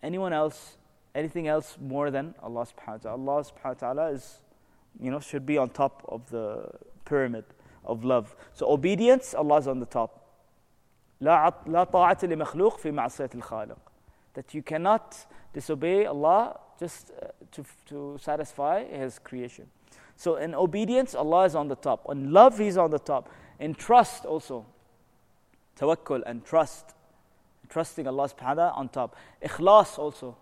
[0.04, 0.78] anyone else,
[1.16, 3.18] anything else more than Allah subhanahu wa ta'ala.
[3.18, 4.42] Allah subhanahu wa ta'ala is,
[5.00, 6.70] you know, should be on top of the
[7.06, 7.46] pyramid
[7.86, 8.36] of love.
[8.54, 10.16] So obedience, Allah is on the top.
[11.22, 13.78] لا لا طاعة لمخلوق في معصية الخالق.
[14.36, 19.68] That you cannot disobey Allah just uh, to, to satisfy His creation.
[20.16, 22.06] So in obedience, Allah is on the top.
[22.10, 23.30] In love, He's on the top.
[23.59, 24.67] In trust also.
[25.79, 26.95] Tawakkul and trust.
[27.69, 29.17] Trusting Allah subhanahu wa ta'ala on top.
[29.43, 30.37] Ikhlas also.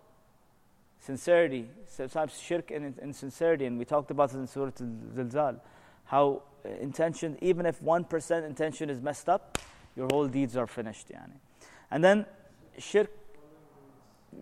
[1.01, 1.69] Sincerity.
[1.87, 3.67] Sometimes shirk and insincerity.
[3.67, 5.61] And we talked about this in Surah Al-Zilzal.
[6.05, 6.43] How
[6.81, 9.59] intention, even if 1% intention is messed up,
[9.97, 11.09] your whole deeds are finished.
[11.09, 11.39] Yani.
[11.91, 12.27] And then
[12.79, 13.11] shirk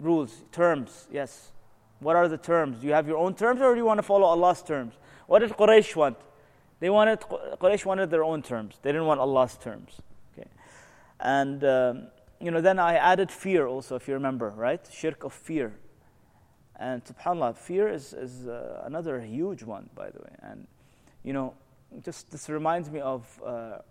[0.01, 1.51] rules, terms, yes.
[1.99, 2.79] What are the terms?
[2.81, 4.95] Do you have your own terms or do you want to follow Allah's terms?
[5.27, 6.17] What did Quraysh want?
[6.81, 8.79] They wanted, Quraysh wanted their own terms.
[8.83, 10.01] They didn't want Allah's terms.
[10.33, 10.49] Okay.
[11.21, 12.07] And, um,
[12.41, 14.81] you know, then I added fear also, if you remember, right?
[14.91, 15.75] Shirk of fear.
[16.77, 20.35] And subhanAllah, fear is, is uh, another huge one, by the way.
[20.43, 20.67] And,
[21.23, 21.55] you know,
[22.03, 23.83] just this reminds me of uh, a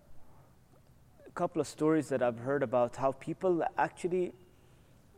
[1.36, 4.34] couple of stories that I've heard about how people actually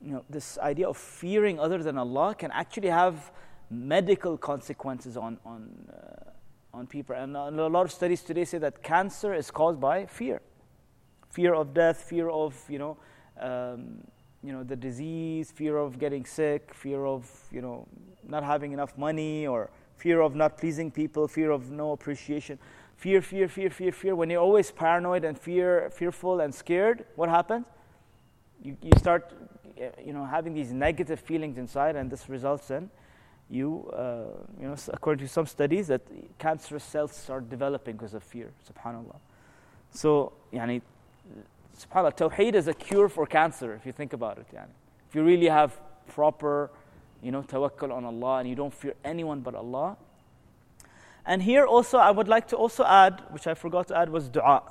[0.03, 3.31] you know, this idea of fearing other than Allah can actually have
[3.69, 6.31] medical consequences on, on, uh,
[6.73, 7.15] on people.
[7.15, 10.41] And a lot of studies today say that cancer is caused by fear.
[11.29, 12.97] Fear of death, fear of, you know,
[13.39, 14.01] um,
[14.43, 17.87] you know, the disease, fear of getting sick, fear of, you know,
[18.27, 22.57] not having enough money or fear of not pleasing people, fear of no appreciation.
[22.95, 24.15] Fear, fear, fear, fear, fear.
[24.15, 27.65] When you're always paranoid and fear, fearful and scared, what happens?
[28.63, 29.31] You, you start
[29.81, 32.89] uh, you know, having these negative feelings inside, and this results in
[33.51, 34.23] you, uh,
[34.59, 36.01] you know, according to some studies, that
[36.39, 38.51] cancerous cells start developing because of fear.
[38.71, 39.17] Subhanallah.
[39.91, 40.81] So, yani,
[41.77, 43.73] subhanallah, tawheed is a cure for cancer.
[43.73, 44.69] If you think about it, yani.
[45.09, 46.71] if you really have proper,
[47.21, 49.97] you know, tawakkul on Allah and you don't fear anyone but Allah.
[51.25, 54.29] And here also, I would like to also add, which I forgot to add, was
[54.29, 54.63] du'a.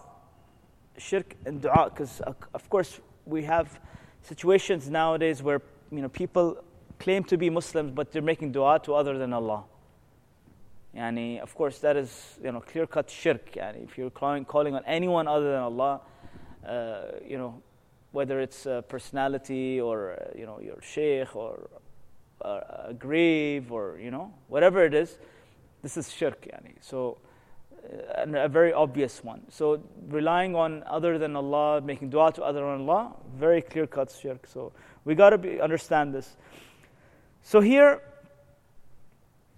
[0.98, 3.78] Shirk and du'a, because of course we have
[4.22, 5.62] situations nowadays where
[5.92, 6.62] you know people
[7.00, 9.64] claim to be Muslims but they're making dua to other than Allah.
[10.96, 13.52] Yani, of course, that is you know clear cut shirk.
[13.52, 16.00] Yani, if you're calling, calling on anyone other than Allah,
[16.66, 17.62] uh, you know
[18.12, 21.70] whether it's a personality or uh, you know your sheikh or
[22.44, 25.18] uh, a grave or you know whatever it is,
[25.82, 26.42] this is shirk.
[26.42, 26.74] Yani.
[26.80, 27.18] So
[28.16, 29.42] and a very obvious one.
[29.48, 34.10] So relying on other than Allah, making dua to other than Allah, very clear cut
[34.10, 34.46] shirk.
[34.46, 34.72] So
[35.04, 36.36] we got to understand this.
[37.42, 38.02] So here,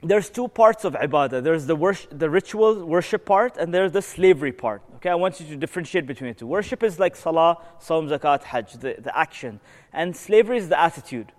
[0.02, 1.42] there's two parts of ibadah.
[1.42, 4.82] There's the worship, the ritual worship part, and there's the slavery part.
[4.96, 6.46] Okay, I want you to differentiate between the two.
[6.46, 9.60] Worship is like salah, saum, zakat, hajj, the, the action,
[9.92, 11.32] and slavery is the attitude.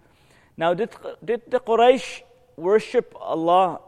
[0.56, 0.92] Now, did,
[1.24, 2.22] did the Quraysh
[2.56, 3.82] worship Allah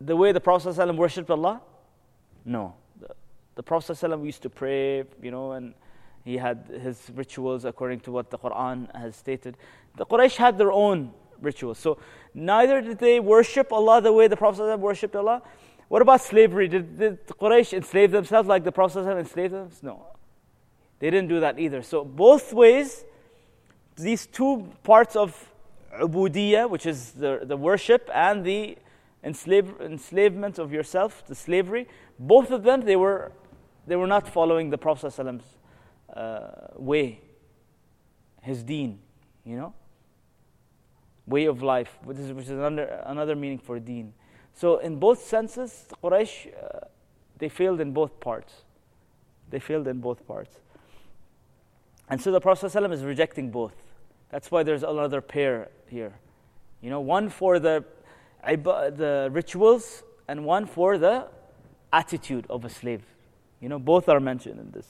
[0.00, 1.60] the way the Prophet ﷺ worshipped Allah?
[2.44, 2.74] No.
[3.00, 3.14] The,
[3.56, 5.74] the Prophet ﷺ used to pray, you know, and
[6.24, 9.56] he had his rituals according to what the Quran has stated.
[9.96, 11.77] The Quraysh had their own rituals.
[11.77, 11.97] So
[12.33, 15.41] neither did they worship Allah the way the Prophet ﷺ worshipped Allah.
[15.89, 16.67] What about slavery?
[16.67, 19.69] Did, did the Quraysh enslave themselves like the Prophet ﷺ enslaved them?
[19.81, 20.07] No.
[20.99, 21.81] They didn't do that either.
[21.81, 23.03] So both ways,
[23.95, 25.53] these two parts of
[25.99, 28.77] ubudiyah, which is the, the worship and the
[29.23, 33.31] enslave, enslavement of yourself, the slavery, both of them, they were,
[33.85, 35.57] they were not following the Prophet ﷺ's
[36.15, 37.21] uh, way,
[38.41, 38.99] his deen,
[39.45, 39.73] you know,
[41.28, 44.14] way of life, which is, which is another, another meaning for deen.
[44.54, 46.86] So, in both senses, Quraysh, uh,
[47.38, 48.64] they failed in both parts.
[49.50, 50.58] They failed in both parts.
[52.10, 53.74] And so the Prophet ﷺ is rejecting both.
[54.30, 56.14] That's why there's another pair here.
[56.80, 57.84] You know, one for the,
[58.44, 61.26] the rituals and one for the
[61.92, 63.02] attitude of a slave.
[63.60, 64.86] You know, both are mentioned in this.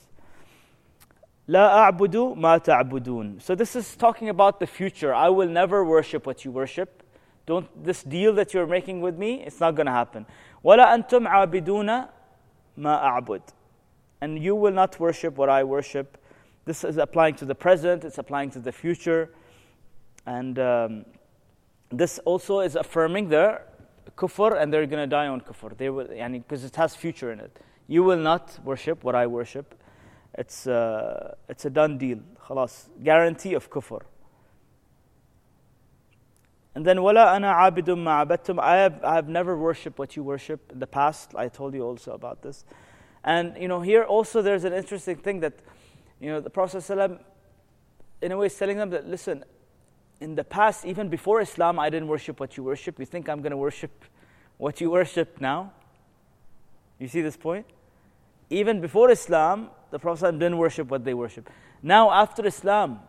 [1.49, 3.41] La a'budu ma ta'budun.
[3.41, 5.15] So this is talking about the future.
[5.15, 7.01] I will never worship what you worship.
[7.47, 10.27] Don't this deal that you're making with me, it's not going to happen.
[10.63, 12.09] ولا antum abiduna
[12.77, 13.41] ma أعبد،
[14.21, 16.19] And you will not worship what I worship.
[16.65, 19.31] This is applying to the present, it's applying to the future.
[20.27, 21.05] And um,
[21.89, 23.63] this also is affirming their
[24.15, 25.75] kufr and they're going to die on kufr.
[25.75, 27.57] They will, because yani, it has future in it.
[27.87, 29.73] You will not worship what I worship
[30.35, 32.19] it's, uh, it's a done deal.
[32.45, 32.89] Khalas.
[33.03, 34.01] Guarantee of kufr.
[36.75, 38.59] And then, wala ana abidum ma'abattum.
[38.59, 41.33] I have, I have never worshipped what you worship in the past.
[41.35, 42.63] I told you also about this.
[43.23, 45.53] And you know, here also there's an interesting thing that
[46.19, 47.19] you know the Prophet ﷺ,
[48.21, 49.43] in a way is telling them that listen,
[50.21, 52.99] in the past, even before Islam, I didn't worship what you worship.
[52.99, 54.05] You think I'm going to worship
[54.57, 55.73] what you worship now?
[56.99, 57.65] You see this point?
[58.49, 61.48] Even before Islam, the Prophet didn't worship what they worship.
[61.82, 63.00] Now, after Islam,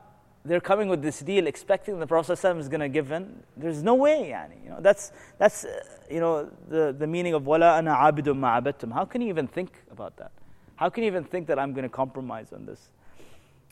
[0.43, 3.43] they're coming with this deal, expecting the Prophet is going to give in.
[3.57, 4.63] There's no way, yani.
[4.63, 5.79] You know, that's that's uh,
[6.09, 8.93] you know the, the meaning of wala ana abidum ma'abadtum.
[8.93, 10.31] How can you even think about that?
[10.75, 12.89] How can you even think that I'm going to compromise on this?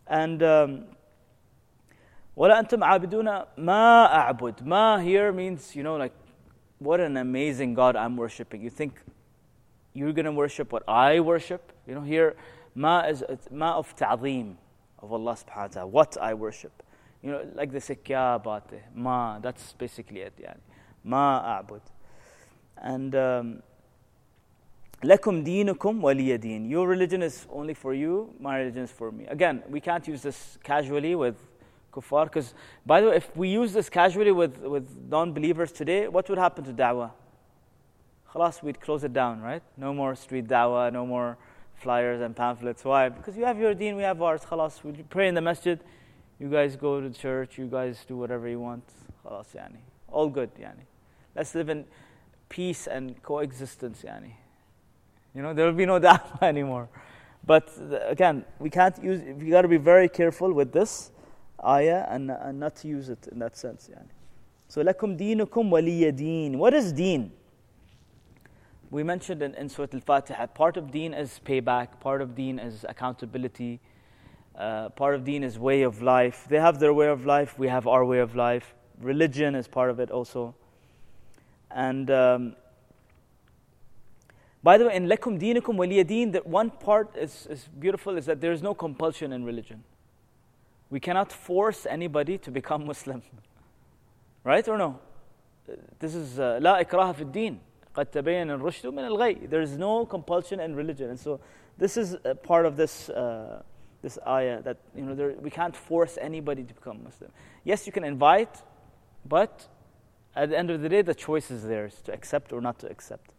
[0.08, 0.86] And um,
[2.36, 4.66] ولا أنتم عابدون ما أعبد.
[4.66, 6.14] Ma here means, you know, like,
[6.80, 8.62] what an amazing God I'm worshiping.
[8.62, 9.00] You think
[9.94, 11.72] you're going to worship what I worship?
[11.88, 12.36] You know, here,
[12.79, 14.57] ma is of ta'zeem
[15.01, 16.83] of Allah subhanahu wa ta'ala, what I worship.
[17.23, 20.35] You know, like the say, kya baate, ma, that's basically it.
[20.41, 20.61] Yani.
[21.03, 21.81] Ma a'bud.
[22.77, 23.63] And um,
[25.03, 26.71] lakum deenukum waliya deen.
[26.71, 29.27] Your religion is only for you, my religion is for me.
[29.27, 31.37] Again, we can't use this casually with
[31.93, 32.27] kuffar.
[32.27, 32.55] Because,
[32.87, 36.39] by the way, if we use this casually with, with non believers today, what would
[36.39, 37.11] happen to da'wah?
[38.33, 39.63] Khalas, we'd close it down, right?
[39.77, 41.39] No more street da'wah, no more
[41.79, 42.85] flyers and pamphlets.
[42.85, 43.09] Why?
[43.09, 44.43] Because you have your deen, we have ours.
[44.43, 45.79] Khalas, we pray in the masjid.
[46.39, 48.85] You guys go to church, you guys do whatever you want.
[49.25, 49.79] Khalas, yani.
[50.09, 50.85] All good, yani.
[51.35, 51.85] Let's live in
[52.49, 54.33] peace and coexistence, yani.
[55.35, 56.89] You know, there will be no da'wah anymore.
[57.47, 57.71] But
[58.07, 61.11] again, we can't use, we got to be very careful with this
[61.65, 63.89] ayah and, and not to use it in that sense.
[63.91, 64.09] Yani.
[64.69, 66.59] So, lakum deenukum waliya deen.
[66.59, 67.33] What is deen?
[68.91, 72.59] we mentioned in, in Surah Al Fatiha part of deen is payback, part of deen
[72.59, 73.81] is accountability,
[74.57, 76.47] uh, part of deen is way of life.
[76.49, 78.75] They have their way of life, we have our way of life.
[79.01, 80.55] Religion is part of it also.
[81.71, 82.57] And um,
[84.63, 88.41] by the way, in Lekum Deenukum Waliyadeen, that one part is, is beautiful is that
[88.41, 89.85] there is no compulsion in religion.
[90.91, 93.23] We cannot force anybody to become Muslim.
[94.45, 94.99] right or no?
[95.99, 97.61] This is uh, La Ikraha Fi Deen.
[97.98, 99.50] قد تبين الرشد من الغي.
[99.50, 101.10] There is no compulsion in religion.
[101.10, 101.40] And so
[101.78, 103.62] this is part of this uh,
[104.02, 107.32] this ayah that you know there, we can't force anybody to become Muslim.
[107.64, 108.62] Yes, you can invite,
[109.26, 109.68] but
[110.36, 112.90] at the end of the day, the choice is theirs to accept or not to
[112.90, 113.34] accept.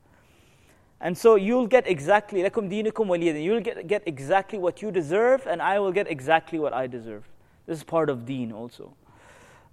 [1.00, 3.44] And so you'll get exactly, lakum dinukum waliyadin.
[3.44, 7.28] You'll get, get exactly what you deserve, and I will get exactly what I deserve.
[7.66, 8.94] This is part of deen also.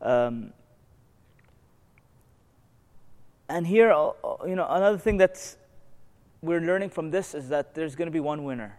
[0.01, 0.51] Um,
[3.49, 5.57] and here, uh, uh, you know, another thing that
[6.42, 8.78] we're learning from this is that there's going to be one winner.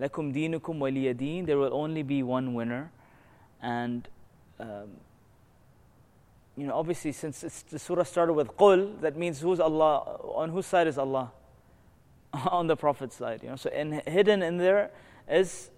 [0.00, 1.46] Lakum dinukum waliyadeen.
[1.46, 2.90] There will only be one winner,
[3.62, 4.06] and
[4.60, 4.90] um,
[6.56, 10.18] you know, obviously, since the surah started with "Qul," that means who's Allah?
[10.34, 11.32] On whose side is Allah?
[12.46, 13.42] on the Prophet's side.
[13.42, 14.90] You know, so hidden in there
[15.28, 15.70] is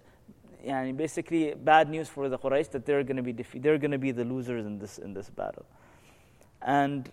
[0.65, 3.63] yani basically bad news for the Quraysh that they're going to be defeated.
[3.63, 5.65] They're going to be the losers in this in this battle.
[6.61, 7.09] And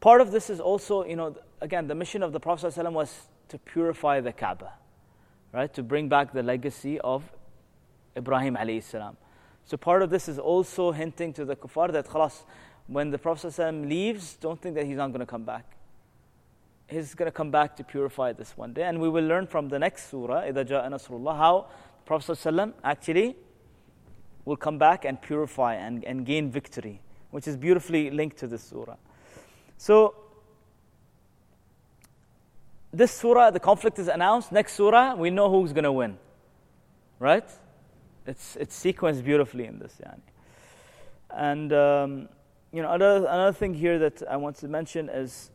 [0.00, 3.28] part of this is also, you know, again, the mission of the Prophet ﷺ was
[3.48, 4.72] to purify the Kaaba,
[5.52, 5.72] right?
[5.74, 7.24] To bring back the legacy of
[8.16, 9.16] Ibrahim alayhi salam.
[9.66, 12.44] So part of this is also hinting to the kuffar that khalas,
[12.86, 15.74] when the Prophet ﷺ leaves, don't think that he's not going to come back
[16.88, 18.82] he's going to come back to purify this one day.
[18.82, 21.66] And we will learn from the next surah, إِذَا جَاءَ نَصْرُ اللَّهِ, how
[22.04, 23.36] Prophet ﷺ actually
[24.44, 27.00] will come back and purify and, and gain victory,
[27.30, 28.96] which is beautifully linked to this surah.
[29.78, 30.14] So,
[32.92, 34.52] this surah, the conflict is announced.
[34.52, 36.16] Next surah, we know who's going to win.
[37.18, 37.48] Right?
[38.26, 39.94] It's, it's sequenced beautifully in this.
[40.04, 40.20] Yani.
[41.30, 42.28] And, um,
[42.72, 45.50] you know, another, another thing here that I want to mention is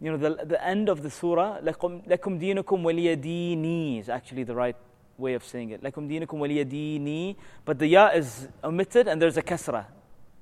[0.00, 4.54] you know, the, the end of the surah, لَكُمْ دِينُكُمْ وَلِيَ دِينِي is actually the
[4.54, 4.76] right
[5.16, 5.82] way of saying it.
[5.82, 9.86] لَكُمْ دِينُكُمْ وَلِيَ دِينِي But the ya is omitted and there's a kasra.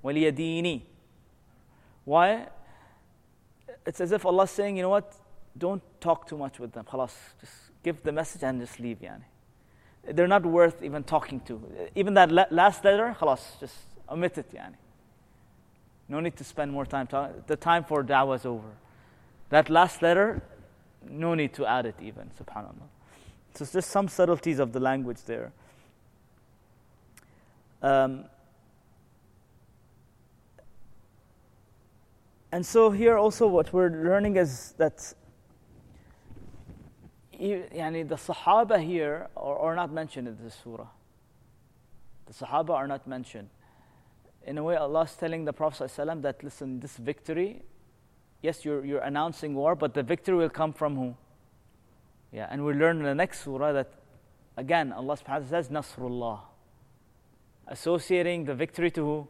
[0.02, 0.82] وَلِيَ دِينِي
[2.07, 2.47] why?
[3.85, 5.13] It's as if Allah is saying, you know what?
[5.57, 6.85] Don't talk too much with them.
[6.85, 7.53] Khalas, just
[7.83, 8.99] give the message and just leave.
[8.99, 9.23] Yani.
[10.05, 11.61] They're not worth even talking to.
[11.95, 13.75] Even that last letter, khalas, just
[14.09, 14.49] omit it.
[14.53, 14.75] Yani.
[16.07, 17.43] No need to spend more time talking.
[17.45, 18.69] The time for da'wah is over.
[19.49, 20.41] That last letter,
[21.09, 22.87] no need to add it even, subhanAllah.
[23.55, 25.51] So it's just some subtleties of the language there.
[27.81, 28.23] Um,
[32.51, 35.13] And so here also what we're learning is that
[37.39, 40.87] yani the Sahaba here are, are not mentioned in this surah.
[42.25, 43.49] The Sahaba are not mentioned.
[44.45, 47.63] In a way, Allah is telling the Prophet ﷺ that listen, this victory,
[48.41, 51.15] yes, you're, you're announcing war, but the victory will come from who?
[52.31, 53.91] Yeah, and we learn in the next surah that
[54.55, 56.39] again Allah subhanahu says Nasrullah.
[57.67, 59.27] Associating the victory to who?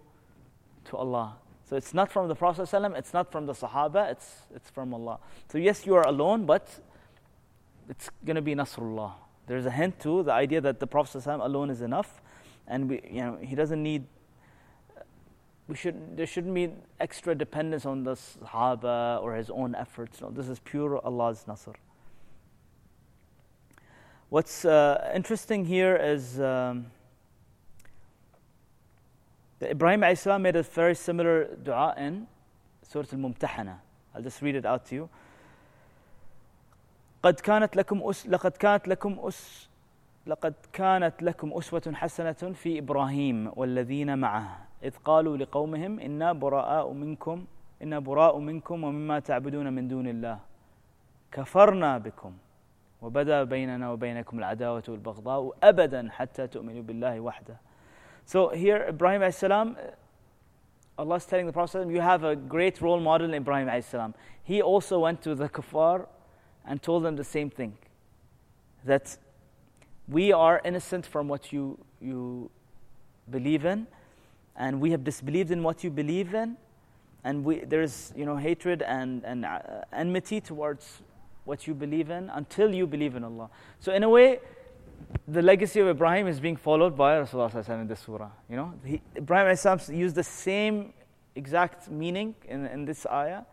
[0.86, 1.38] To Allah.
[1.68, 4.94] So it's not from the Prophet ﷺ, it's not from the Sahaba, it's, it's from
[4.94, 5.20] Allah.
[5.52, 6.80] So yes, you are alone, but
[7.90, 9.12] it's going to be Nasrullah.
[9.48, 12.22] There's a hint to the idea that the Prophet ﷺ alone is enough,
[12.68, 14.06] and we, you know, he doesn't need
[15.68, 20.22] we should there shouldn't be extra dependence on the Sahaba or his own efforts.
[20.22, 21.74] No, this is pure Allah's Nasr.
[24.30, 26.88] What's uh, interesting here is um,
[29.62, 32.28] Ibrahim Islam made a very similar dua in
[32.84, 33.78] Surah Al-Mumtahana.
[34.14, 35.10] I'll just read it out to you.
[37.24, 39.70] قد كانت لكم أس لقد كانت لكم أس
[40.28, 47.46] لقد كانت لكم أسوة حسنة في إبراهيم والذين معه إذ قالوا لقومهم إنا براء منكم
[47.82, 50.40] إنا براء منكم ومما تعبدون من دون الله
[51.32, 52.34] كفرنا بكم
[53.02, 57.58] وبدا بيننا وبينكم العداوة والبغضاء أبدا حتى تؤمنوا بالله وحده
[58.28, 59.42] So here Ibrahim a.s.
[59.44, 63.96] Allah is telling the Prophet you have a great role model in Ibrahim a.s.
[64.44, 66.08] He also went to the kuffar
[66.66, 67.78] and told them the same thing.
[68.84, 69.18] That
[70.10, 72.52] we are innocent from what you, you
[73.32, 73.88] believe in
[74.58, 76.58] and we have disbelieved in what you believe in,
[77.24, 79.60] and we, there's you know hatred and, and uh,
[79.94, 81.02] enmity towards
[81.46, 83.50] what you believe in until you believe in Allah.
[83.80, 84.40] So in a way,
[85.28, 88.30] the legacy of Ibrahim is being followed by Rasulullah in this surah.
[88.50, 90.94] You know, he, Ibrahim used the same
[91.36, 93.44] exact meaning in, in this ayah,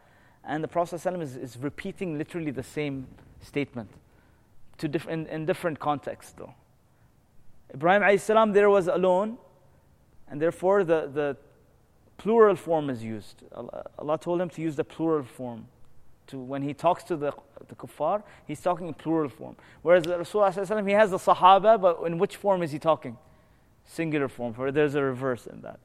[0.44, 3.06] and the Prophet is, is repeating literally the same
[3.40, 3.90] statement
[4.78, 6.54] to diff- in, in different contexts though.
[7.72, 9.38] Ibrahim there was alone
[10.28, 11.36] and therefore the, the
[12.18, 13.42] plural form is used.
[13.98, 15.66] Allah told him to use the plural form.
[16.28, 17.32] To when he talks to the,
[17.68, 19.56] the kuffar, he's talking in plural form.
[19.82, 23.18] Whereas the Rasulullah he has the Sahaba, but in which form is he talking?
[23.84, 25.78] Singular form, for there's a reverse in that.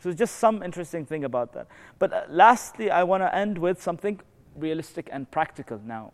[0.00, 1.66] So just some interesting thing about that.
[1.98, 4.20] But uh, lastly, I want to end with something
[4.56, 6.12] realistic and practical now.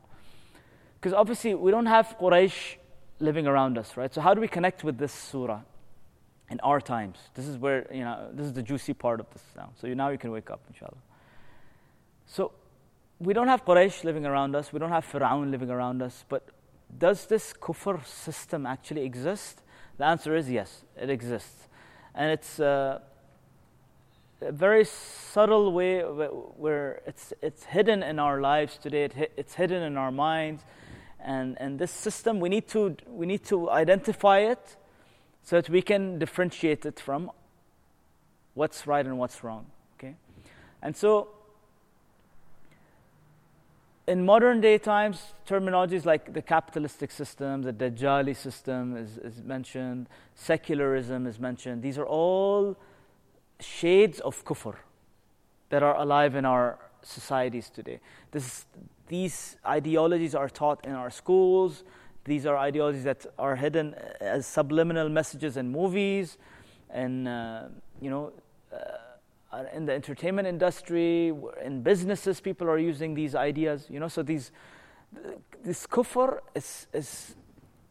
[1.01, 2.77] Because obviously we don't have Quraysh
[3.21, 4.13] living around us, right?
[4.13, 5.61] So how do we connect with this surah?
[6.51, 7.19] in our times.
[7.35, 9.71] This is where, you know, this is the juicy part of this now.
[9.81, 11.03] So you, now you can wake up, inshallah.
[12.27, 12.53] So
[13.25, 16.49] we don't have Quraysh living around us, we don't have Fir'aun living around us, but
[16.97, 19.63] does this kufr system actually exist?
[19.99, 21.69] The answer is yes, it exists.
[22.15, 23.01] And it's uh,
[24.41, 29.83] a very subtle way where it's, it's hidden in our lives today, it, it's hidden
[29.83, 30.63] in our minds.
[31.21, 34.77] And, and this system, we need, to, we need to identify it
[35.43, 37.31] so that we can differentiate it from
[38.53, 39.67] what's right and what's wrong.
[39.99, 40.15] Okay?
[40.83, 41.29] And so,
[44.07, 50.09] in modern day times, terminologies like the capitalistic system, the Dajjali system is, is mentioned,
[50.35, 51.83] secularism is mentioned.
[51.83, 52.77] These are all
[53.61, 54.77] shades of kufr
[55.71, 58.01] that are alive in our societies today.
[58.31, 58.67] This,
[59.09, 61.85] these ideologies are taught in our schools,
[62.25, 66.39] these are ideologies that are hidden as subliminal messages in movies,
[66.91, 67.65] and uh,
[68.01, 68.33] you know,
[69.55, 71.33] Uh, in the entertainment industry,
[71.65, 73.87] in businesses, people are using these ideas.
[73.89, 74.51] You know, so these
[75.63, 77.37] this kufr is, is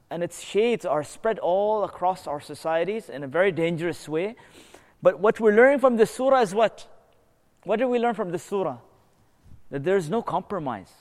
[0.10, 4.36] and its shades are spread all across our societies in a very dangerous way.
[5.02, 6.86] But what we're learning from the surah is what?
[7.64, 8.80] What did we learn from the surah?
[9.70, 10.92] That there is no compromise.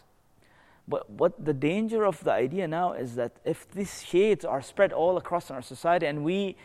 [0.86, 4.92] But what the danger of the idea now is that if these shades are spread
[4.92, 6.56] all across our society and we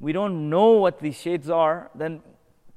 [0.00, 2.22] we don't know what these shades are, then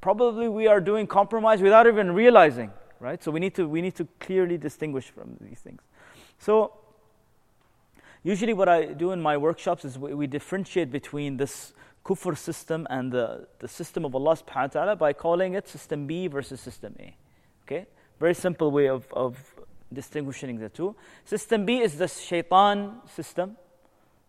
[0.06, 3.24] probably we are doing compromise without even realizing, right?
[3.24, 5.82] So we need to we need to clearly distinguish from these things.
[6.38, 6.74] So
[8.22, 11.74] usually what I do in my workshops is we, we differentiate between this
[12.06, 16.06] kufr system and the, the system of Allah subhanahu wa ta'ala by calling it system
[16.06, 17.16] B versus system A.
[17.64, 17.88] Okay?
[18.20, 19.40] Very simple way of, of
[19.92, 20.96] distinguishing the two.
[21.24, 23.58] System B is the shaitan system.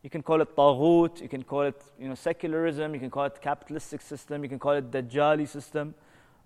[0.06, 3.24] You can call it taghut, you can call it you know, secularism, you can call
[3.24, 5.96] it capitalistic system, you can call it Dajjali system.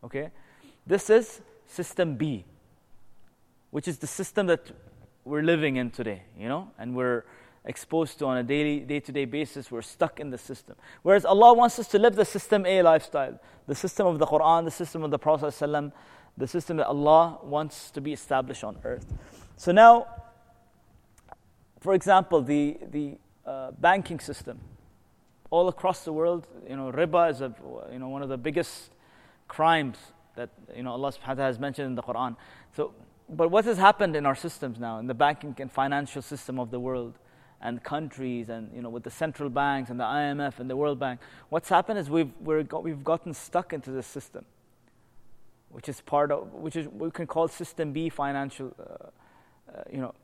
[0.03, 0.31] Okay?
[0.87, 2.47] This is system B,
[3.71, 4.71] which is the system that
[5.27, 7.25] we're living in today, you know, and we're
[7.67, 11.79] exposed to on a daily day-to-day basis we're stuck in the system whereas allah wants
[11.79, 15.11] us to live the system a lifestyle the system of the quran the system of
[15.11, 15.53] the prophet
[16.41, 19.07] the system that Allah wants to be established on earth.
[19.57, 20.07] So now,
[21.81, 24.61] for example, the, the uh, banking system.
[25.51, 27.53] All across the world, you know, riba is a,
[27.93, 28.91] you know, one of the biggest
[29.49, 29.99] crimes
[30.36, 32.36] that you know Allah subhanahu wa ta'ala has mentioned in the Quran.
[32.76, 32.95] So,
[33.28, 36.70] but what has happened in our systems now, in the banking and financial system of
[36.70, 37.18] the world?
[37.62, 40.99] and countries and you know with the central banks and the IMF and the World
[40.99, 41.20] Bank
[41.51, 44.45] what's happened is we've we we've gotten stuck into this system
[45.68, 49.99] which is part of which is we can call system B financial uh, uh, you
[49.99, 50.14] know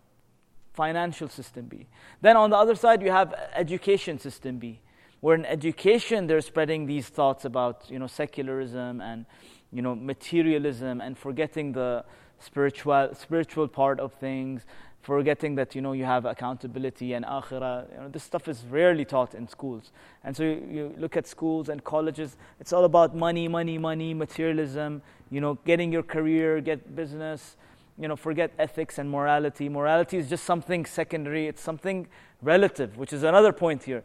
[0.76, 1.86] financial system B
[2.20, 4.80] then on the other side you have education system B
[5.20, 9.26] where in education they're spreading these thoughts about you know secularism and
[9.72, 12.04] you know materialism and forgetting the
[12.38, 14.66] spiritual spiritual part of things
[15.06, 17.76] forgetting that you know you have accountability and akhirah.
[17.92, 19.92] You know, this stuff is rarely taught in schools.
[20.24, 24.14] And so you, you, look at schools and colleges, it's all about money, money, money,
[24.14, 27.56] materialism, you know, getting your career, get business,
[27.98, 29.68] you know, forget ethics and morality.
[29.68, 32.06] Morality is just something secondary, it's something
[32.42, 34.02] relative, which is another point here.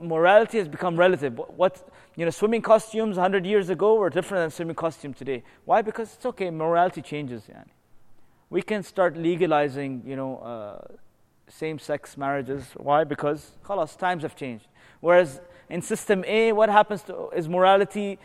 [0.00, 1.38] Morality has become relative.
[1.56, 5.42] What, you know, swimming costumes 100 years ago were different than swimming costume today.
[5.64, 5.82] Why?
[5.82, 7.42] Because it's okay, morality changes.
[7.50, 7.70] Yani
[8.50, 10.96] we can start legalizing, you know, uh,
[11.48, 12.64] same-sex marriages.
[12.76, 13.04] Why?
[13.04, 14.66] Because, khalas, times have changed.
[15.00, 15.40] Whereas
[15.70, 18.18] in system A, what happens to is morality,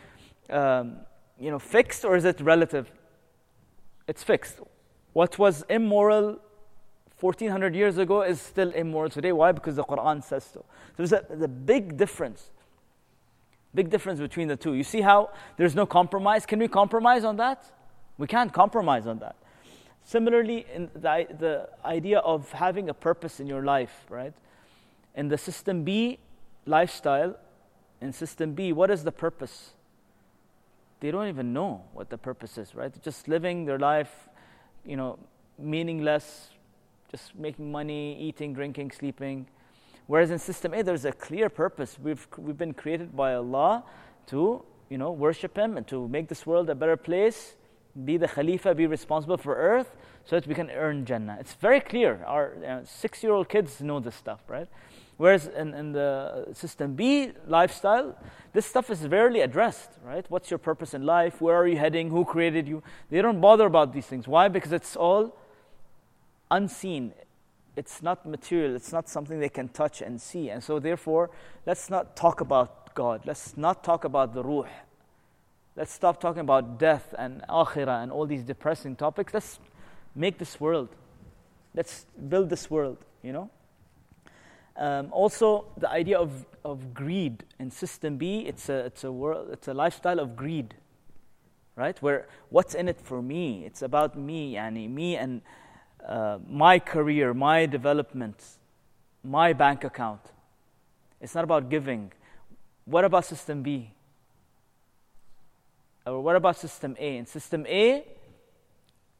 [0.50, 0.98] um,
[1.38, 2.90] you know, fixed or is it relative?
[4.08, 4.60] It's fixed.
[5.16, 6.38] What was immoral
[7.20, 9.32] 1400 years ago is still immoral today.
[9.32, 9.50] Why?
[9.50, 10.60] Because the Quran says so.
[10.60, 10.66] So
[10.98, 12.50] there's a, there's a big difference.
[13.74, 14.74] Big difference between the two.
[14.74, 16.44] You see how there's no compromise?
[16.44, 17.64] Can we compromise on that?
[18.18, 19.36] We can't compromise on that.
[20.04, 24.34] Similarly, in the, the idea of having a purpose in your life, right?
[25.14, 26.18] In the system B
[26.66, 27.38] lifestyle,
[28.02, 29.70] in system B, what is the purpose?
[31.00, 32.92] They don't even know what the purpose is, right?
[33.02, 34.28] just living their life,
[34.86, 35.18] you know,
[35.58, 36.50] meaningless,
[37.10, 39.46] just making money, eating, drinking, sleeping.
[40.06, 41.98] Whereas in system A, there's a clear purpose.
[42.00, 43.84] We've, we've been created by Allah
[44.26, 47.56] to, you know, worship Him and to make this world a better place
[48.04, 51.38] be the Khalifa, be responsible for earth so that we can earn Jannah.
[51.40, 52.22] It's very clear.
[52.26, 54.68] Our uh, six year old kids know this stuff, right?
[55.16, 58.18] Whereas in, in the system B lifestyle,
[58.52, 60.24] this stuff is rarely addressed, right?
[60.28, 61.40] What's your purpose in life?
[61.40, 62.10] Where are you heading?
[62.10, 62.82] Who created you?
[63.10, 64.28] They don't bother about these things.
[64.28, 64.48] Why?
[64.48, 65.34] Because it's all
[66.50, 67.12] unseen.
[67.76, 68.76] It's not material.
[68.76, 70.50] It's not something they can touch and see.
[70.50, 71.30] And so, therefore,
[71.64, 73.22] let's not talk about God.
[73.24, 74.68] Let's not talk about the ruh.
[75.76, 79.34] Let's stop talking about death and akhirah and all these depressing topics.
[79.34, 79.60] Let's
[80.14, 80.88] make this world.
[81.74, 83.50] Let's build this world, you know?
[84.78, 89.48] Um, also, the idea of, of greed in System B, it's a, it's, a world,
[89.52, 90.74] it's a lifestyle of greed,
[91.76, 92.00] right?
[92.02, 93.64] Where what's in it for me?
[93.64, 95.40] It's about me, yani me and
[96.06, 98.42] uh, my career, my development,
[99.24, 100.20] my bank account.
[101.20, 102.12] It's not about giving.
[102.84, 103.90] What about System B?
[106.06, 107.16] Or what about system A?
[107.16, 108.04] In system A,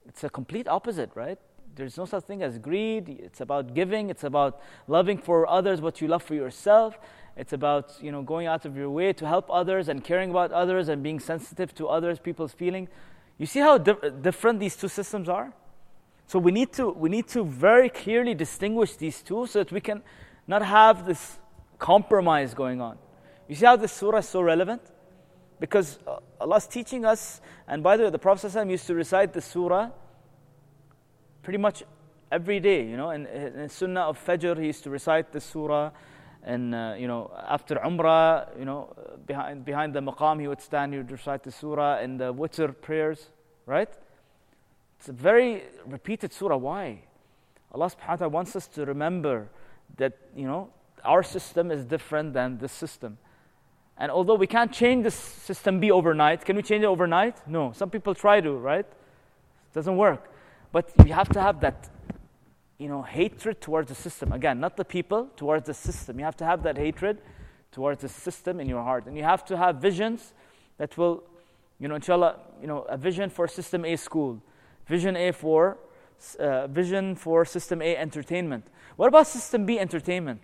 [0.07, 1.39] it's a complete opposite, right?
[1.77, 3.21] There's no such thing as greed.
[3.23, 4.09] It's about giving.
[4.09, 6.99] It's about loving for others what you love for yourself.
[7.37, 10.53] It's about you know going out of your way to help others and caring about
[10.53, 12.89] others and being sensitive to others, people's feelings.
[13.37, 15.53] You see how di- different these two systems are.
[16.27, 19.83] So we need to we need to very clearly distinguish these two so that we
[19.83, 20.03] can
[20.47, 21.39] not have this
[21.79, 22.97] compromise going on.
[23.49, 24.81] You see how this surah is so relevant?
[25.61, 29.35] Because uh, Allah is teaching us, and by the way, the Prophet used to recite
[29.35, 29.91] the surah
[31.47, 31.85] pretty much
[32.33, 32.85] every day.
[32.85, 35.93] You know, in, in Sunnah of Fajr, he used to recite the surah.
[36.43, 38.93] And, uh, you know, after Umrah, you know,
[39.27, 42.75] behind, behind the maqam, he would stand, he would recite the surah in the witr
[42.81, 43.31] prayers,
[43.65, 43.89] right?
[44.99, 46.57] It's a very repeated surah.
[46.57, 47.03] Why?
[47.73, 49.49] Allah subhanahu wa ta'ala wants us to remember
[49.99, 50.71] that, you know,
[51.05, 53.19] our system is different than this system.
[53.97, 57.47] And although we can't change the system B overnight, can we change it overnight?
[57.47, 57.71] No.
[57.71, 58.85] Some people try to, right?
[58.85, 60.33] It doesn't work.
[60.77, 61.89] But you have to have that,
[62.77, 64.31] you know, hatred towards the system.
[64.31, 66.19] Again, not the people, towards the system.
[66.19, 67.23] You have to have that hatred
[67.73, 69.07] towards the system in your heart.
[69.07, 70.35] And you have to have visions
[70.77, 71.25] that will,
[71.79, 74.43] you know, inshallah, you know, a vision for system A school,
[74.87, 75.79] vision A for,
[76.39, 78.67] uh, vision for system A entertainment.
[78.97, 80.43] What about system B entertainment?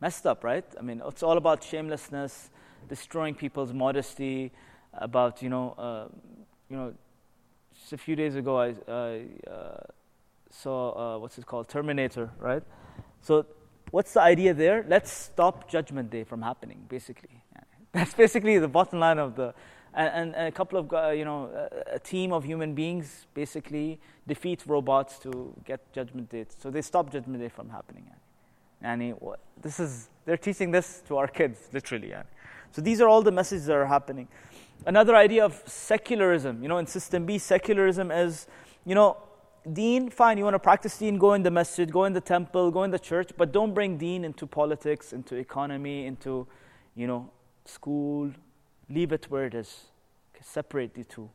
[0.00, 0.64] messed up, right?
[0.78, 2.50] I mean, it's all about shamelessness,
[2.88, 4.52] destroying people's modesty,
[4.92, 6.08] about, you know, uh,
[6.68, 6.94] you know,
[7.82, 8.74] just a few days ago I,
[9.50, 9.76] uh,
[10.50, 12.62] saw, uh, what's it called, Terminator, right?
[13.20, 13.46] So
[13.90, 14.84] what's the idea there?
[14.88, 17.42] Let's stop Judgment Day from happening, basically.
[17.92, 19.54] That's basically the bottom line of the,
[19.94, 21.50] and, and, a couple of, you know,
[21.90, 26.46] a, team of human beings basically defeat robots to get Judgment Day.
[26.58, 28.06] So they stop Judgment Day from happening.
[28.82, 29.14] Yani,
[29.60, 32.14] this is, they're teaching this to our kids, literally.
[32.70, 34.28] So these are all the messages that are happening.
[34.84, 36.62] Another idea of secularism.
[36.62, 38.46] You know, in system B, secularism is,
[38.84, 39.16] you know,
[39.70, 42.70] deen, fine, you want to practice deen, go in the masjid, go in the temple,
[42.70, 46.46] go in the church, but don't bring deen into politics, into economy, into,
[46.94, 47.30] you know,
[47.64, 48.32] school.
[48.88, 49.84] Leave it where it is.
[50.40, 51.30] Separate the two.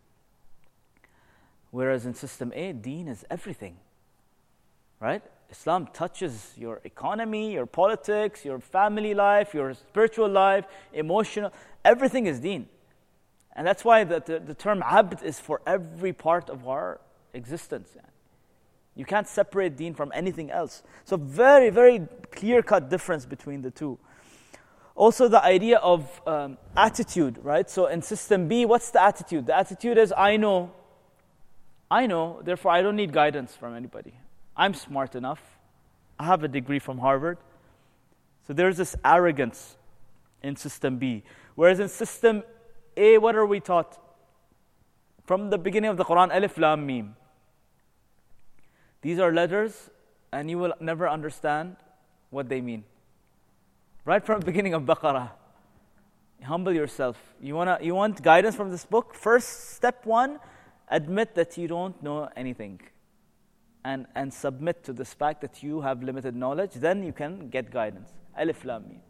[1.71, 3.77] Whereas in system A, deen is everything.
[4.99, 5.23] Right?
[5.49, 11.53] Islam touches your economy, your politics, your family life, your spiritual life, emotional,
[11.85, 12.67] everything is deen.
[13.57, 17.01] And that's why the, the, the term abd is for every part of our
[17.33, 17.89] existence.
[18.95, 20.83] You can't separate deen from anything else.
[21.05, 23.97] So, very, very clear cut difference between the two.
[24.95, 27.69] Also, the idea of um, attitude, right?
[27.69, 29.47] So, in system B, what's the attitude?
[29.47, 30.71] The attitude is I know,
[31.89, 34.13] I know, therefore I don't need guidance from anybody.
[34.55, 35.41] I'm smart enough.
[36.19, 37.37] I have a degree from Harvard.
[38.47, 39.77] So, there's this arrogance
[40.43, 41.23] in system B.
[41.55, 42.43] Whereas in system
[42.97, 43.97] A, what are we taught?
[45.23, 47.15] From the beginning of the Quran, Alif Lam Mim.
[49.01, 49.89] These are letters,
[50.31, 51.77] and you will never understand
[52.29, 52.83] what they mean.
[54.03, 55.29] Right from the beginning of Baqarah.
[56.43, 57.17] Humble yourself.
[57.41, 59.13] You, wanna, you want guidance from this book?
[59.13, 60.39] First, step one,
[60.87, 62.81] admit that you don't know anything.
[63.83, 67.71] And, and submit to this fact that you have limited knowledge, then you can get
[67.71, 68.09] guidance.
[68.37, 69.01] Alif Lam Mim.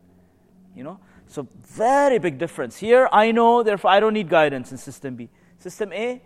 [0.75, 0.99] You know?
[1.27, 2.77] So, very big difference.
[2.77, 5.29] Here, I know, therefore, I don't need guidance in system B.
[5.59, 6.21] System A,